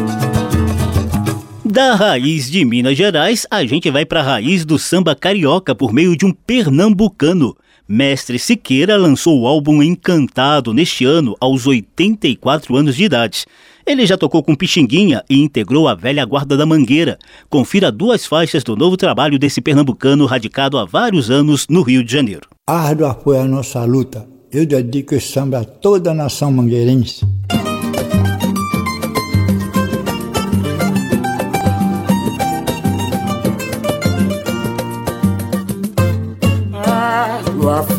Da 1.77 1.95
raiz 1.95 2.51
de 2.51 2.65
Minas 2.65 2.97
Gerais, 2.97 3.47
a 3.51 3.63
gente 3.67 3.91
vai 3.91 4.07
para 4.07 4.21
a 4.21 4.23
raiz 4.23 4.65
do 4.65 4.79
samba 4.79 5.15
carioca 5.15 5.75
por 5.75 5.93
meio 5.93 6.17
de 6.17 6.25
um 6.25 6.33
pernambucano. 6.33 7.55
Mestre 7.87 8.39
Siqueira 8.39 8.97
lançou 8.97 9.39
o 9.39 9.47
álbum 9.47 9.83
Encantado 9.83 10.73
neste 10.73 11.05
ano, 11.05 11.37
aos 11.39 11.67
84 11.67 12.75
anos 12.75 12.97
de 12.97 13.05
idade. 13.05 13.45
Ele 13.85 14.07
já 14.07 14.17
tocou 14.17 14.43
com 14.43 14.55
Pixinguinha 14.55 15.23
e 15.29 15.43
integrou 15.43 15.87
a 15.87 15.95
velha 15.95 16.25
guarda 16.25 16.57
da 16.57 16.65
Mangueira. 16.65 17.19
Confira 17.51 17.93
duas 17.93 18.25
faixas 18.25 18.65
do 18.65 18.75
novo 18.75 18.97
trabalho 18.97 19.39
desse 19.39 19.61
pernambucano 19.61 20.25
radicado 20.25 20.79
há 20.79 20.87
vários 20.87 21.31
anos 21.31 21.67
no 21.69 21.83
Rio 21.83 22.03
de 22.03 22.11
Janeiro. 22.11 22.49
Árdua 22.67 23.13
foi 23.23 23.37
a 23.37 23.45
nossa 23.45 23.85
luta. 23.85 24.27
Eu 24.51 24.65
dedico 24.65 25.15
esse 25.15 25.31
samba 25.31 25.59
a 25.59 25.65
toda 25.65 26.13
a 26.13 26.15
nação 26.15 26.51
mangueirense. 26.51 27.27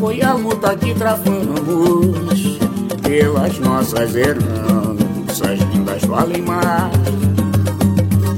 Foi 0.08 0.22
a 0.22 0.32
luta 0.32 0.74
que 0.78 0.94
travamos 0.94 2.58
pelas 3.04 3.60
nossas 3.60 4.16
heranças 4.16 5.60
lindas 5.74 6.02
do 6.04 6.16
Alemar. 6.16 6.90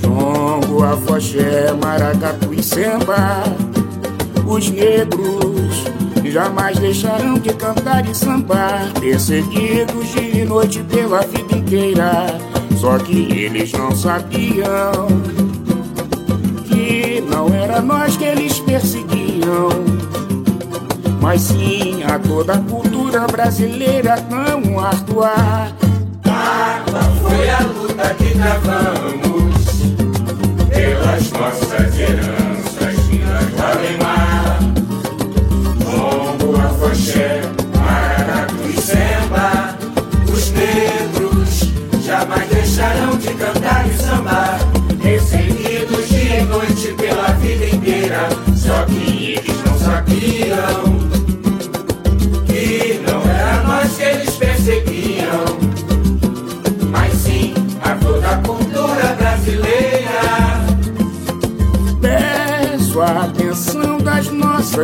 Jongo, 0.01 0.83
Afoxé, 0.83 1.71
Maracatu 1.73 2.55
e 2.55 2.63
Semba, 2.63 3.43
os 4.47 4.67
negros 4.71 5.83
jamais 6.25 6.79
deixarão 6.79 7.35
de 7.35 7.53
cantar 7.53 8.03
e 8.09 8.15
sambar, 8.15 8.91
perseguidos 8.99 10.09
de 10.09 10.45
noite 10.45 10.83
pela 10.85 11.21
vida 11.21 11.55
inteira. 11.55 12.35
Só 12.79 12.97
que 12.97 13.31
eles 13.31 13.71
não 13.73 13.95
sabiam 13.95 15.07
que 16.67 17.23
não 17.29 17.47
era 17.53 17.79
nós 17.79 18.17
que 18.17 18.23
eles 18.23 18.59
perseguiam 18.59 20.08
mas 21.19 21.41
sim 21.41 22.03
a 22.03 22.17
toda 22.17 22.53
a 22.53 22.57
cultura 22.59 23.27
brasileira 23.27 24.21
tão 24.21 24.79
árdua. 24.79 25.33
Árdua 26.25 27.01
foi 27.21 27.49
a 27.49 27.59
luta 27.59 28.15
que 28.15 28.33
travamos 28.35 29.65
pelas 30.69 31.31
nossas 31.31 31.99
heranças 31.99 32.99
vindas 33.07 33.45
do 33.45 33.61
Alemar. 33.61 34.59
Longo, 35.85 36.57
Afoxé, 36.57 37.41
Maracatu 37.41 37.48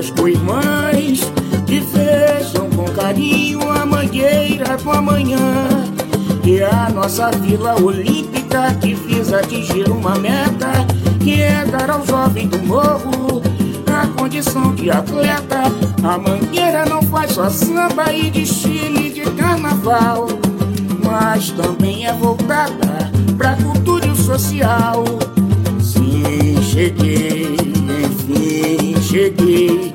nossas 0.06 0.10
co-irmãs 0.12 1.20
que 1.66 1.80
vejam 1.80 2.70
com 2.70 2.86
carinho 2.94 3.62
a 3.70 3.86
mangueira 3.86 4.78
do 4.78 4.92
amanhã 4.92 5.40
e 6.44 6.62
a 6.62 6.90
nossa 6.90 7.32
vila 7.32 7.82
olímpica 7.82 8.76
que 8.82 8.96
fiz 8.96 9.34
atingir 9.34 9.90
uma 9.90 10.16
meta 10.16 10.72
que 11.24 11.42
é 11.42 11.66
dar 11.66 11.90
ao 11.90 12.06
jovem 12.06 12.48
do 12.48 12.62
morro 12.64 13.42
a 13.92 14.08
condição 14.20 14.76
de 14.76 14.92
atleta. 14.92 15.64
A 16.04 16.18
mangueira 16.18 16.86
não 16.86 17.02
faz 17.02 17.32
só 17.32 17.50
samba 17.50 18.12
e 18.12 18.30
desfile 18.30 19.10
de 19.10 19.22
carnaval, 19.32 20.28
mas 21.04 21.52
também 21.52 22.06
é 22.06 22.14
voltada 22.14 23.10
pra 23.38 23.56
cultura 23.56 24.06
e 24.06 24.12
o 24.12 24.16
social. 24.16 25.04
Sim, 25.80 26.62
cheguei, 26.62 27.56
enfim, 27.56 29.02
cheguei 29.02 29.95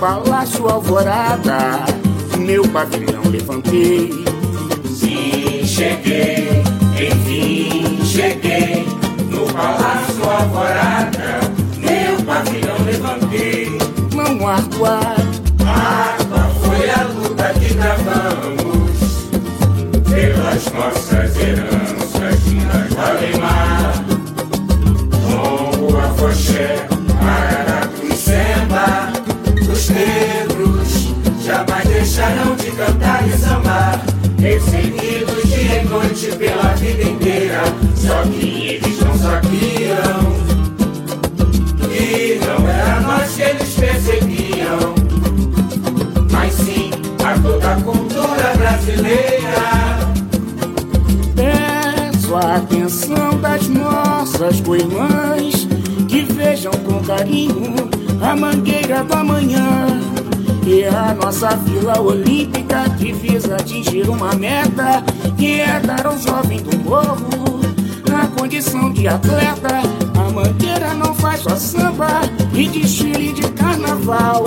Palácio 0.00 0.68
Alvorada. 0.68 1.84
Meu 2.38 2.62
pavilhão 2.68 3.22
levantei. 3.28 4.12
Sim, 4.86 5.66
cheguei, 5.66 6.62
enfim, 6.94 7.98
cheguei 8.04 8.86
no 9.28 9.52
Palácio 9.52 10.22
Alvorada. 10.22 11.40
Meu 11.78 12.22
pavilhão 12.24 12.76
levantei. 12.84 13.76
Não 14.14 14.46
arcoar. 14.46 15.16
Água 15.66 16.48
foi 16.62 16.90
a 16.90 17.02
luta 17.02 17.52
que 17.58 17.74
travamos 17.74 19.00
pelas 20.08 20.72
nossas 20.72 21.36
heranças 21.36 22.40
vindas 22.44 23.98
do 24.06 24.07
deixarão 32.18 32.56
de 32.56 32.70
cantar 32.72 33.28
e 33.28 33.32
sambar. 33.32 34.04
Perseguidos 34.40 35.42
dia 35.44 35.82
e 35.82 35.84
noite 35.84 36.26
pela 36.36 36.74
vida 36.74 37.02
inteira. 37.02 37.62
Só 37.94 38.22
que 38.22 38.68
eles 38.74 39.00
não 39.00 39.16
sabiam 39.18 40.38
que 41.88 42.40
não 42.44 42.68
era 42.68 43.00
nós 43.00 43.34
que 43.34 43.42
eles 43.42 43.74
perseguiam, 43.74 44.94
mas 46.30 46.54
sim 46.54 46.90
a 47.24 47.40
toda 47.40 47.72
a 47.72 47.82
cultura 47.82 48.54
brasileira. 48.56 49.98
Peço 51.36 52.36
a 52.36 52.56
atenção 52.56 53.40
das 53.40 53.68
nossas 53.68 54.60
coirmãs 54.60 55.66
que 56.08 56.22
vejam 56.22 56.72
com 56.84 57.00
carinho 57.04 57.74
a 58.20 58.34
mangueira 58.34 59.04
do 59.04 59.14
amanhã. 59.14 59.97
E 60.68 60.84
a 60.84 61.14
nossa 61.14 61.56
Vila 61.56 61.98
Olímpica 61.98 62.84
que 62.98 63.10
visa 63.10 63.56
atingir 63.56 64.06
uma 64.10 64.34
meta 64.34 65.02
que 65.38 65.60
é 65.60 65.80
dar 65.80 66.06
ao 66.06 66.18
jovem 66.18 66.60
do 66.60 66.78
morro 66.80 67.60
a 68.14 68.26
condição 68.38 68.92
de 68.92 69.08
atleta. 69.08 69.80
A 70.14 70.30
mangueira 70.30 70.92
não 70.92 71.14
faz 71.14 71.40
só 71.40 71.56
samba 71.56 72.20
e 72.52 72.68
desfile 72.68 73.32
de 73.32 73.48
carnaval, 73.52 74.44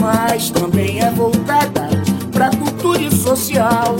mas 0.00 0.48
também 0.48 1.00
é 1.00 1.10
voltada 1.10 1.90
pra 2.32 2.48
cultura 2.48 3.02
e 3.02 3.14
social. 3.14 3.96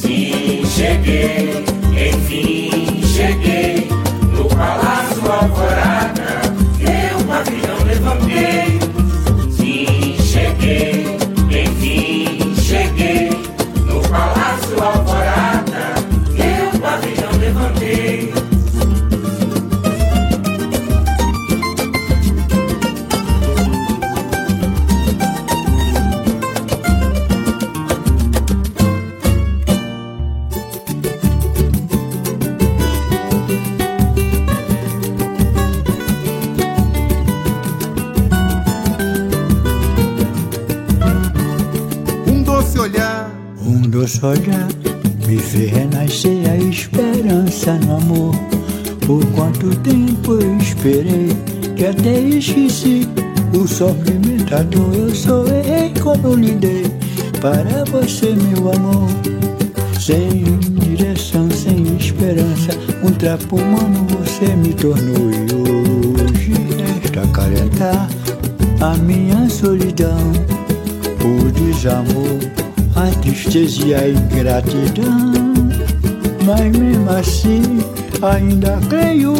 Sim, 0.00 0.64
cheguei, 0.66 1.64
enfim 2.10 3.00
cheguei 3.18 3.88
no 4.32 4.44
Palácio 4.46 5.22
Alvorada. 5.30 6.42
Eu 6.80 7.24
pavilhão 7.26 7.84
levantei. 7.84 8.67
Cheguei, 10.68 11.16
enfim 11.48 12.54
cheguei 12.56 13.30
no 13.86 14.02
Palácio 14.06 14.82
Alvorada. 14.82 15.27
Doce 44.18 44.26
olhar 44.26 44.68
me 45.26 45.38
fez 45.38 45.70
renascer 45.70 46.50
a 46.50 46.56
esperança 46.56 47.74
no 47.74 47.96
amor. 47.96 48.34
Por 49.06 49.24
quanto 49.26 49.74
tempo 49.80 50.32
eu 50.32 50.56
esperei 50.58 51.28
que 51.76 51.86
até 51.86 52.20
esqueci 52.20 53.08
o 53.54 53.66
sofrimento, 53.66 54.54
a 54.54 54.62
dor 54.62 54.94
eu 54.94 55.14
só 55.14 55.44
errei 55.46 55.92
quando 56.02 56.34
lhe 56.34 56.52
dei 56.52 56.84
para 57.40 57.84
você, 57.90 58.34
meu 58.34 58.72
amor. 58.72 59.08
Sem 60.00 60.44
direção, 60.80 61.48
sem 61.50 61.96
esperança, 61.96 62.72
um 63.04 63.12
trapo 63.12 63.56
humano 63.56 64.06
você 64.18 64.46
me 64.56 64.72
tornou 64.74 65.30
e 65.30 66.22
hoje 66.24 66.52
resta 66.76 67.22
acalentar 67.22 68.08
a 68.80 68.96
minha 68.96 69.48
solidão, 69.48 70.32
o 71.22 71.50
desamor, 71.52 72.38
a 73.08 73.20
tristeza 73.20 73.86
e 73.86 73.94
a 73.94 74.08
ingratidão. 74.08 75.32
Mas 76.44 76.76
mesmo 76.76 77.10
assim, 77.10 77.62
ainda 78.22 78.78
creio 78.88 79.34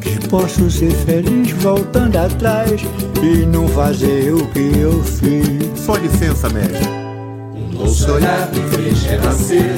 que 0.00 0.28
posso 0.28 0.70
ser 0.70 0.90
feliz 0.90 1.50
voltando 1.52 2.16
atrás 2.16 2.80
e 3.22 3.46
não 3.46 3.68
fazer 3.68 4.32
o 4.32 4.46
que 4.48 4.78
eu 4.78 5.02
fiz. 5.02 5.46
só 5.76 5.96
licença, 5.96 6.48
mestre. 6.48 6.88
Um 7.54 7.68
doce 7.70 8.10
olhar 8.10 8.50
me 8.52 8.76
fez 8.76 9.02
renascer 9.02 9.74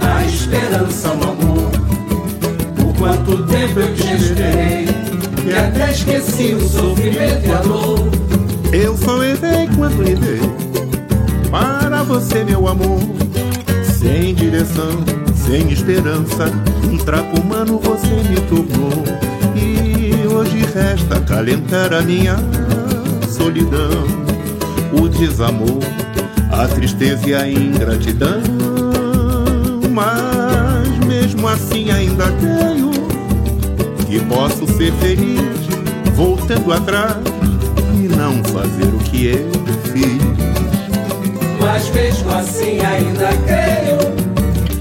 a 0.00 0.24
esperança 0.24 1.14
no 1.14 1.30
amor. 1.30 1.70
Por 2.76 2.94
quanto 2.96 3.46
tempo 3.46 3.80
eu 3.80 3.94
te 3.94 4.14
esperei, 4.14 4.86
que 5.42 5.52
até 5.52 5.90
esqueci 5.90 6.54
o 6.54 6.68
sofrimento 6.68 7.46
e 7.46 7.50
a 7.50 7.58
dor. 7.62 8.10
Eu 8.72 8.96
só 8.96 9.22
errei 9.22 9.68
quando 9.76 10.02
lhe 10.02 10.14
dei 10.14 10.69
para 11.50 12.02
você, 12.02 12.44
meu 12.44 12.68
amor. 12.68 13.00
Sem 13.82 14.34
direção, 14.34 15.04
sem 15.34 15.70
esperança, 15.70 16.46
um 16.90 16.96
trapo 16.96 17.40
humano 17.40 17.78
você 17.78 18.14
me 18.28 18.40
tornou. 18.48 19.04
E 19.54 20.26
hoje 20.26 20.64
resta 20.72 21.16
acalentar 21.16 21.92
a 21.92 22.00
minha 22.00 22.36
solidão, 23.28 24.06
o 24.92 25.08
desamor, 25.08 25.80
a 26.52 26.66
tristeza 26.68 27.28
e 27.28 27.34
a 27.34 27.48
ingratidão. 27.48 28.40
Mas 29.90 31.06
mesmo 31.06 31.46
assim 31.48 31.90
ainda 31.90 32.24
creio 32.32 32.90
que 34.06 34.20
posso 34.26 34.66
ser 34.76 34.92
feliz 34.94 35.40
voltando 36.14 36.72
atrás 36.72 37.16
e 37.94 38.08
não 38.08 38.42
fazer 38.44 38.86
o 38.94 38.98
que 38.98 39.26
eu 39.26 39.50
fiz. 39.92 40.39
Mas 41.72 41.88
mesmo 41.90 42.28
assim 42.32 42.80
ainda 42.80 43.28
creio 43.46 43.98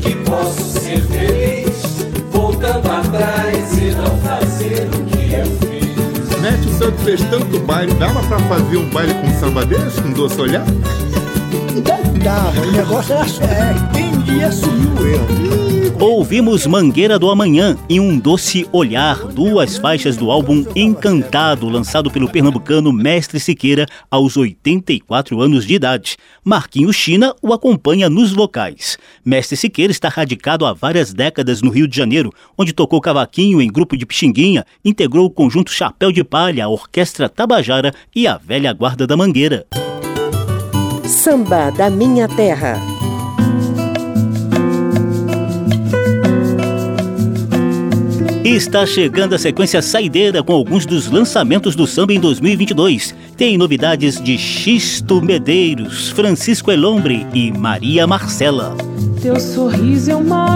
que 0.02 0.16
posso 0.28 0.80
ser 0.80 1.00
feliz 1.04 2.08
voltando 2.32 2.92
atrás 2.92 3.78
e 3.78 3.92
não 3.92 4.18
fazer 4.18 4.90
o 4.96 5.06
que 5.06 5.34
eu 5.34 5.46
fiz. 5.46 6.40
Mete 6.42 6.68
o 6.68 6.80
santo 6.80 6.98
fez 7.04 7.22
tanto 7.30 7.60
baile, 7.60 7.94
dava 7.94 8.24
pra 8.24 8.40
fazer 8.40 8.78
um 8.78 8.90
baile 8.90 9.14
com 9.14 9.40
samba 9.40 9.64
desse, 9.68 10.02
um 10.02 10.14
doce 10.14 10.42
olhar? 10.42 10.66
Dava, 12.24 12.60
o 12.60 12.72
negócio 12.72 13.14
era 13.14 13.28
sério. 13.28 13.90
Quem 13.94 14.20
dia 14.22 14.52
sumiu 14.52 15.08
eu. 15.08 15.69
Ouvimos 16.00 16.66
Mangueira 16.66 17.20
do 17.20 17.30
Amanhã 17.30 17.78
em 17.90 18.00
um 18.00 18.18
doce 18.18 18.66
olhar, 18.72 19.18
duas 19.18 19.78
faixas 19.78 20.16
do 20.16 20.32
álbum 20.32 20.66
Encantado, 20.74 21.68
lançado 21.68 22.10
pelo 22.10 22.30
pernambucano 22.30 22.94
Mestre 22.94 23.38
Siqueira 23.38 23.86
aos 24.10 24.38
84 24.38 25.42
anos 25.42 25.66
de 25.66 25.74
idade. 25.74 26.16
Marquinho 26.42 26.94
China 26.94 27.36
o 27.42 27.52
acompanha 27.52 28.10
nos 28.10 28.32
vocais. 28.32 28.98
Mestre 29.26 29.58
Siqueira 29.58 29.92
está 29.92 30.08
radicado 30.08 30.66
há 30.66 30.72
várias 30.72 31.14
décadas 31.14 31.62
no 31.62 31.70
Rio 31.70 31.86
de 31.86 31.98
Janeiro, 31.98 32.32
onde 32.58 32.72
tocou 32.72 33.02
cavaquinho 33.02 33.62
em 33.62 33.70
grupo 33.70 33.98
de 33.98 34.06
Pixinguinha, 34.06 34.66
integrou 34.86 35.26
o 35.26 35.30
conjunto 35.30 35.70
Chapéu 35.70 36.14
de 36.14 36.24
Palha, 36.24 36.64
a 36.64 36.70
Orquestra 36.70 37.28
Tabajara 37.28 37.94
e 38.16 38.26
a 38.26 38.38
Velha 38.38 38.72
Guarda 38.72 39.06
da 39.06 39.18
Mangueira. 39.18 39.66
Samba 41.06 41.72
da 41.72 41.90
Minha 41.90 42.30
Terra. 42.30 42.99
Está 48.56 48.86
chegando 48.86 49.36
a 49.36 49.38
sequência 49.38 49.82
saideira 49.82 50.42
com 50.42 50.54
alguns 50.54 50.86
dos 50.86 51.10
lançamentos 51.10 51.76
do 51.76 51.86
samba 51.86 52.14
em 52.14 52.20
2022. 52.20 53.16
Tem 53.36 53.58
novidades 53.58 54.22
de 54.22 54.38
Xisto 54.38 55.22
Medeiros, 55.22 56.10
Francisco 56.10 56.72
Elombre 56.72 57.28
e 57.34 57.52
Maria 57.52 58.08
Marcela. 58.08 58.76
Teu 59.22 59.40
sorriso 59.40 60.12
é 60.12 60.16
uma 60.16 60.56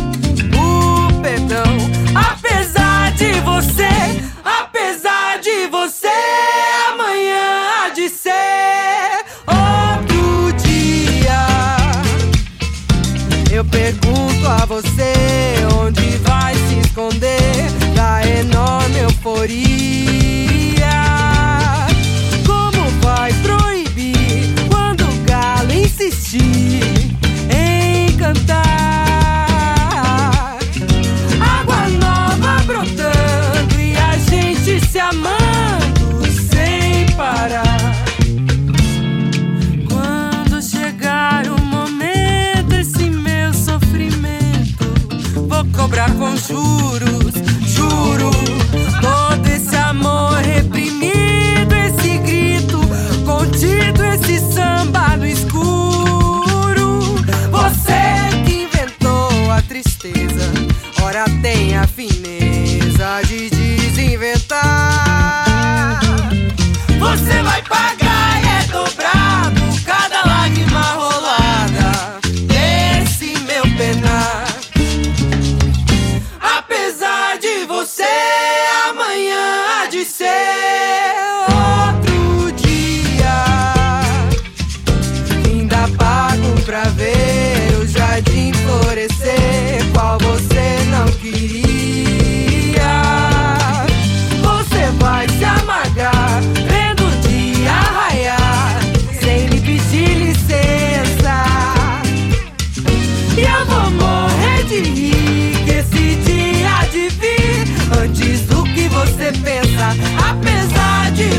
não. 1.51 1.91
Apesar 2.15 3.11
de 3.11 3.33
você, 3.41 3.89
apesar 4.43 5.39
de 5.39 5.67
você, 5.67 6.07
amanhã 6.89 7.85
há 7.85 7.89
de 7.89 8.07
ser 8.07 9.25
outro 9.45 10.53
dia. 10.63 11.41
Eu 13.51 13.65
pergunto 13.65 14.47
a 14.47 14.65
você 14.65 15.13
onde 15.77 16.17
vai 16.19 16.55
se 16.55 16.79
esconder 16.79 17.69
da 17.93 18.25
enorme 18.25 18.99
euforia. 18.99 20.21
se 34.91 34.99
amando 34.99 36.25
sem 36.49 37.05
parar. 37.15 37.95
Quando 39.89 40.61
chegar 40.61 41.47
o 41.47 41.61
momento, 41.61 42.73
esse 42.73 43.09
meu 43.09 43.53
sofrimento, 43.53 44.83
vou 45.47 45.63
cobrar 45.73 46.11
com 46.15 46.35
juros, 46.35 47.35
juro. 47.65 48.31
Todo 48.99 49.47
esse 49.47 49.77
amor 49.77 50.35
reprimido, 50.39 51.73
esse 51.73 52.17
grito 52.17 52.81
contido, 53.25 54.03
esse 54.03 54.39
samba 54.53 55.15
no 55.15 55.25
escuro. 55.25 57.15
Você 57.49 58.43
que 58.45 58.63
inventou 58.63 59.51
a 59.51 59.61
tristeza, 59.61 60.51
ora 61.01 61.23
tem 61.41 61.77
a 61.77 61.87
fim. 61.87 62.20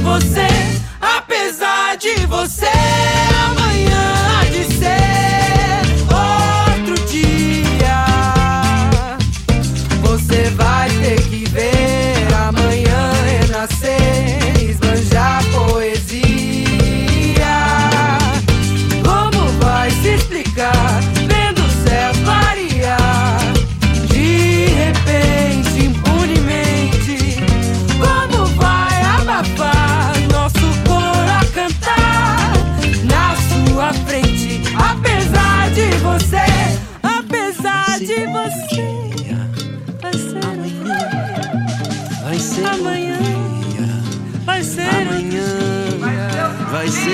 você, 0.03 0.47
apesar 1.01 1.97
de 1.97 2.27
você. 2.27 3.22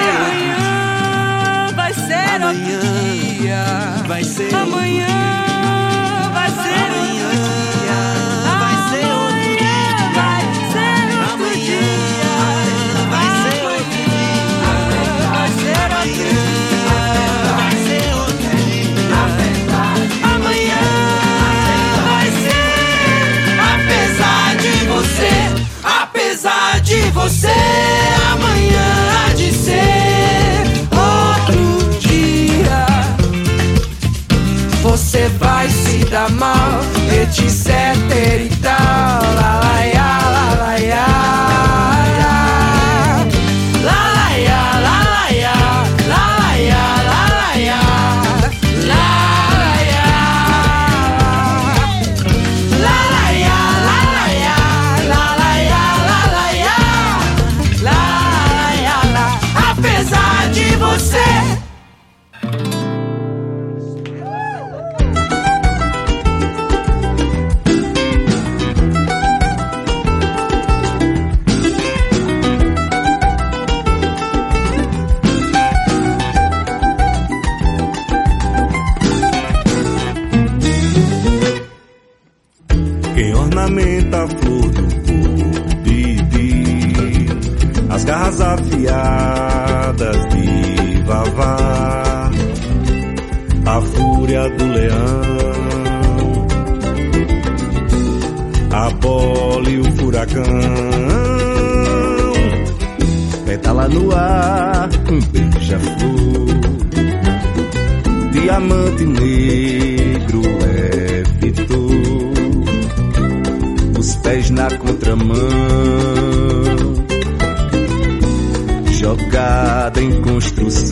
amanhã 0.09 1.72
vai 1.74 1.92
ser 1.92 2.40
amanhã 2.40 2.76
outro 2.76 3.38
dia. 3.40 3.64
Vai 4.06 4.24
ser 4.24 4.54
amanhã. 4.54 5.28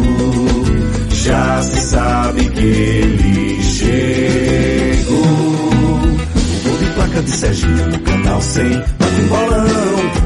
já 1.10 1.62
se 1.62 1.80
sabe 1.80 2.48
que 2.50 2.64
ele 2.64 3.62
chegou. 3.62 5.16
O 5.16 6.62
gol 6.64 6.76
de 6.78 6.86
placa 6.94 7.22
de 7.22 7.30
Serginho 7.30 7.86
no 7.88 7.98
canal 8.00 8.40
100, 8.40 8.70
bate 8.98 9.20
um 9.20 9.28
bolão. 9.28 9.66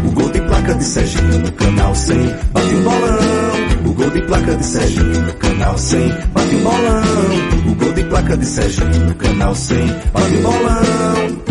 O 0.07 0.11
gol 0.13 0.31
de 0.31 0.41
placa 0.41 0.75
de 0.75 0.85
Serginho 0.85 1.39
no 1.39 1.53
canal 1.53 1.95
100, 1.95 2.35
bate 2.53 2.75
um 2.75 2.83
bolão. 2.83 3.25
O 3.87 3.93
gol 3.93 4.11
de 4.11 4.23
placa 4.23 4.57
de 4.57 4.65
Serginho 4.65 5.21
no 5.21 5.35
canal 5.35 5.79
100, 5.79 6.09
bate 6.33 6.55
um 6.55 6.63
bolão. 6.63 7.03
O 7.67 7.75
gol 7.75 7.93
de 7.93 8.05
placa 8.05 8.37
de 8.37 8.47
Serginho 8.47 9.07
no 9.07 9.15
canal 9.15 9.55
100, 9.55 9.87
bate 10.13 10.37
um 10.37 10.43
bolão. 10.43 11.44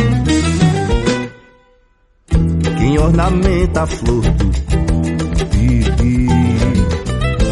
Ornamenta 3.03 3.83
a 3.83 3.87
flor 3.87 4.21
do 4.21 5.45
pipi, 5.49 6.27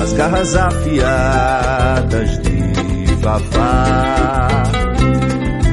as 0.01 0.13
garras 0.13 0.55
afiadas 0.55 2.39
de 2.41 2.61
Vavá, 3.21 4.63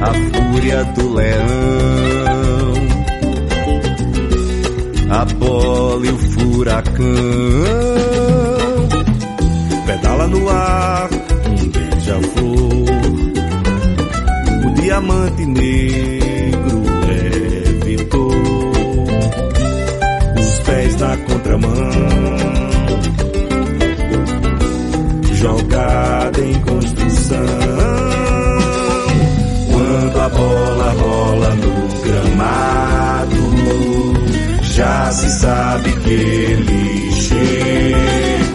a 0.01 0.13
fúria 0.13 0.83
do 0.85 1.13
leão, 1.13 2.73
a 5.09 5.25
bola 5.25 6.05
e 6.05 6.09
o 6.09 6.17
furacão. 6.17 7.05
Pedala 9.85 10.27
no 10.27 10.49
ar, 10.49 11.09
um 11.47 11.69
beija-flor. 11.69 12.89
O 14.65 14.73
diamante 14.81 15.45
negro 15.45 16.28
na 20.99 21.17
contramão, 21.17 21.91
jogada 25.33 26.39
em 26.41 26.53
construção. 26.61 27.45
Quando 29.71 30.19
a 30.19 30.29
bola 30.29 30.91
rola 30.91 31.55
no 31.55 31.87
gramado, 32.03 33.41
já 34.61 35.11
se 35.11 35.29
sabe 35.39 35.91
que 35.91 36.11
ele 36.11 37.11
chegou 37.11 38.49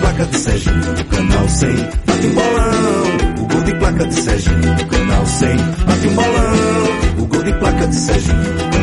placa 0.00 0.26
de 0.26 0.38
Serginho 0.38 0.92
no 0.92 1.04
canal 1.04 1.48
100, 1.48 1.76
bate 2.06 2.26
um 2.26 2.34
bolão. 2.34 3.42
O 3.42 3.46
gol 3.46 3.62
de 3.62 3.74
placa 3.74 4.06
de 4.06 4.14
Serginho 4.14 4.74
no 4.74 4.86
canal 4.86 5.26
100, 5.26 5.56
bate 5.56 6.08
um 6.08 6.14
bolão. 6.14 7.18
O 7.18 7.26
gol 7.26 7.42
de 7.42 7.52
placa 7.54 7.86
de 7.86 7.94
Serginho 7.94 8.36
no 8.36 8.44
canal 8.44 8.70
100, 8.72 8.75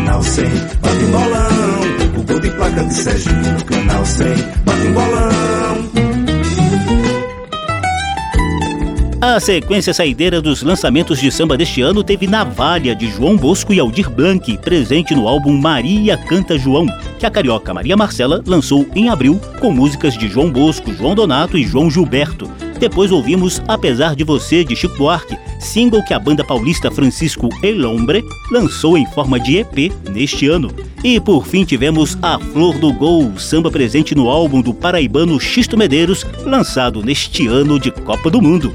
bate 0.82 1.06
um 1.06 1.12
bolão. 1.12 2.20
O 2.20 2.24
gol 2.24 2.40
de 2.40 2.50
placa 2.52 2.84
de 2.84 2.94
Serginho 2.94 3.54
no 3.54 3.66
canal 3.66 4.06
100, 4.06 4.28
bate 4.66 4.88
bolão. 4.90 5.34
A 9.22 9.40
sequência 9.40 9.94
saideira 9.94 10.42
dos 10.42 10.62
lançamentos 10.62 11.18
de 11.18 11.32
samba 11.32 11.56
deste 11.56 11.82
ano 11.82 12.04
teve 12.04 12.28
Navalha, 12.28 12.94
de 12.94 13.10
João 13.10 13.38
Bosco 13.38 13.74
e 13.74 13.80
Aldir 13.80 14.10
Blanc, 14.10 14.58
presente 14.58 15.16
no 15.16 15.30
álbum 15.30 15.58
Maria 15.58 16.18
Canta 16.18 16.58
João, 16.58 16.86
que 17.18 17.26
a 17.26 17.32
carioca 17.32 17.74
Maria 17.74 17.96
Marcela 17.96 18.44
lançou 18.46 18.86
em 18.94 19.08
abril 19.08 19.40
com 19.62 19.72
músicas 19.72 20.18
de 20.18 20.28
João 20.28 20.52
Bosco, 20.52 20.94
João 20.94 21.16
Donato 21.16 21.58
e 21.58 21.64
João 21.64 21.90
Gilberto. 21.90 22.52
Depois 22.84 23.14
ouvimos 23.14 23.62
Apesar 23.66 24.14
de 24.14 24.26
Você, 24.26 24.62
de 24.62 24.76
Chico 24.76 24.98
Buarque, 24.98 25.38
single 25.58 26.04
que 26.04 26.14
a 26.14 26.20
banda 26.20 26.44
paulista 26.44 26.92
Francisco 26.92 27.48
El 27.64 27.86
Hombre 27.86 28.22
lançou 28.52 28.98
em 28.98 29.06
forma 29.06 29.40
de 29.40 29.60
EP 29.60 29.90
neste 30.12 30.50
ano. 30.50 30.70
E 31.02 31.18
por 31.18 31.48
fim 31.48 31.64
tivemos 31.64 32.18
A 32.22 32.38
Flor 32.38 32.78
do 32.78 32.92
Gol, 32.92 33.40
samba 33.40 33.72
presente 33.72 34.14
no 34.14 34.30
álbum 34.30 34.60
do 34.60 34.74
paraibano 34.74 35.40
Xisto 35.40 35.78
Medeiros, 35.78 36.26
lançado 36.44 37.02
neste 37.02 37.48
ano 37.48 37.80
de 37.80 37.90
Copa 37.90 38.30
do 38.30 38.42
Mundo. 38.42 38.74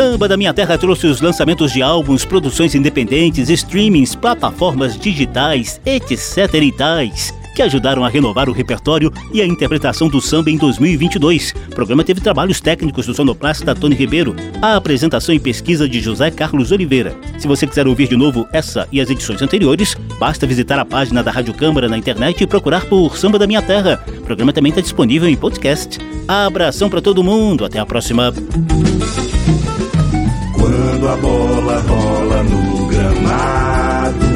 Samba 0.00 0.26
da 0.26 0.34
Minha 0.34 0.54
Terra 0.54 0.78
trouxe 0.78 1.06
os 1.06 1.20
lançamentos 1.20 1.70
de 1.70 1.82
álbuns, 1.82 2.24
produções 2.24 2.74
independentes, 2.74 3.50
streamings, 3.50 4.14
plataformas 4.14 4.98
digitais, 4.98 5.78
etc 5.84 6.54
e 6.54 6.72
tais 6.72 7.34
que 7.54 7.60
ajudaram 7.60 8.02
a 8.02 8.08
renovar 8.08 8.48
o 8.48 8.52
repertório 8.52 9.12
e 9.34 9.42
a 9.42 9.46
interpretação 9.46 10.08
do 10.08 10.18
samba 10.18 10.50
em 10.50 10.56
2022. 10.56 11.52
O 11.70 11.74
programa 11.74 12.02
teve 12.02 12.18
trabalhos 12.18 12.62
técnicos 12.62 13.04
do 13.04 13.12
sonoplasta 13.12 13.74
Tony 13.74 13.94
Ribeiro, 13.94 14.34
a 14.62 14.76
apresentação 14.76 15.34
e 15.34 15.38
pesquisa 15.38 15.86
de 15.86 16.00
José 16.00 16.30
Carlos 16.30 16.72
Oliveira. 16.72 17.14
Se 17.38 17.46
você 17.46 17.66
quiser 17.66 17.86
ouvir 17.86 18.08
de 18.08 18.16
novo 18.16 18.48
essa 18.54 18.88
e 18.90 19.02
as 19.02 19.10
edições 19.10 19.42
anteriores, 19.42 19.94
basta 20.18 20.46
visitar 20.46 20.78
a 20.78 20.84
página 20.86 21.22
da 21.22 21.30
Rádio 21.30 21.52
Câmara 21.52 21.90
na 21.90 21.98
internet 21.98 22.42
e 22.42 22.46
procurar 22.46 22.86
por 22.86 23.18
Samba 23.18 23.38
da 23.38 23.46
Minha 23.46 23.60
Terra. 23.60 24.02
O 24.08 24.22
programa 24.22 24.54
também 24.54 24.70
está 24.70 24.80
disponível 24.80 25.28
em 25.28 25.36
podcast. 25.36 25.98
Abração 26.26 26.88
para 26.88 27.02
todo 27.02 27.22
mundo, 27.22 27.66
até 27.66 27.78
a 27.78 27.84
próxima. 27.84 28.32
Quando 31.00 31.12
a 31.12 31.16
bola 31.16 31.80
rola 31.88 32.42
no 32.42 32.86
gramado, 32.88 34.26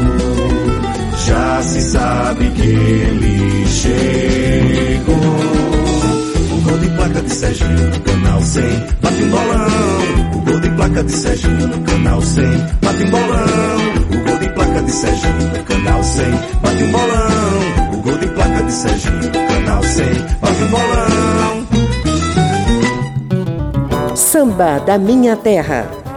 já 1.27 1.63
se 1.63 1.83
sabe 1.83 2.49
que 2.53 2.63
ele 2.63 3.67
chegou. 3.67 5.15
O 6.51 6.61
gol 6.63 6.79
de 6.79 6.89
placa 6.89 7.21
de 7.21 7.35
Serginho 7.35 7.91
no 7.91 8.01
canal 8.01 8.41
100, 8.41 8.63
bate 9.03 9.25
um 9.25 9.29
bolão. 9.29 9.69
O 10.33 10.41
gol 10.41 10.61
de 10.61 10.71
placa 10.71 11.05
de 11.05 11.13
Serginho 11.13 11.69
no 11.69 11.81
canal 11.83 12.23
100, 12.23 12.45
bate 12.81 13.03
um 13.03 13.11
bolão. 13.11 13.77
O 14.11 14.25
gol 14.25 14.39
de 14.39 14.49
placa 14.49 14.83
de 14.83 14.91
Serginho 14.91 15.53
no 15.53 15.65
canal 15.65 16.03
100, 16.03 16.31
bate 16.63 16.83
um 16.83 16.93
bolão. 16.93 17.93
O 17.93 17.97
gol 17.99 18.17
de 18.17 18.27
placa 18.29 18.63
de 18.63 18.73
Serginho 18.73 19.17
no 19.17 19.33
canal 19.49 19.83
100, 19.83 20.07
bate 20.41 20.63
um 20.63 20.69
bolão. 20.71 21.67
Samba 24.17 24.79
da 24.79 24.97
Minha 24.97 25.37
Terra 25.37 26.04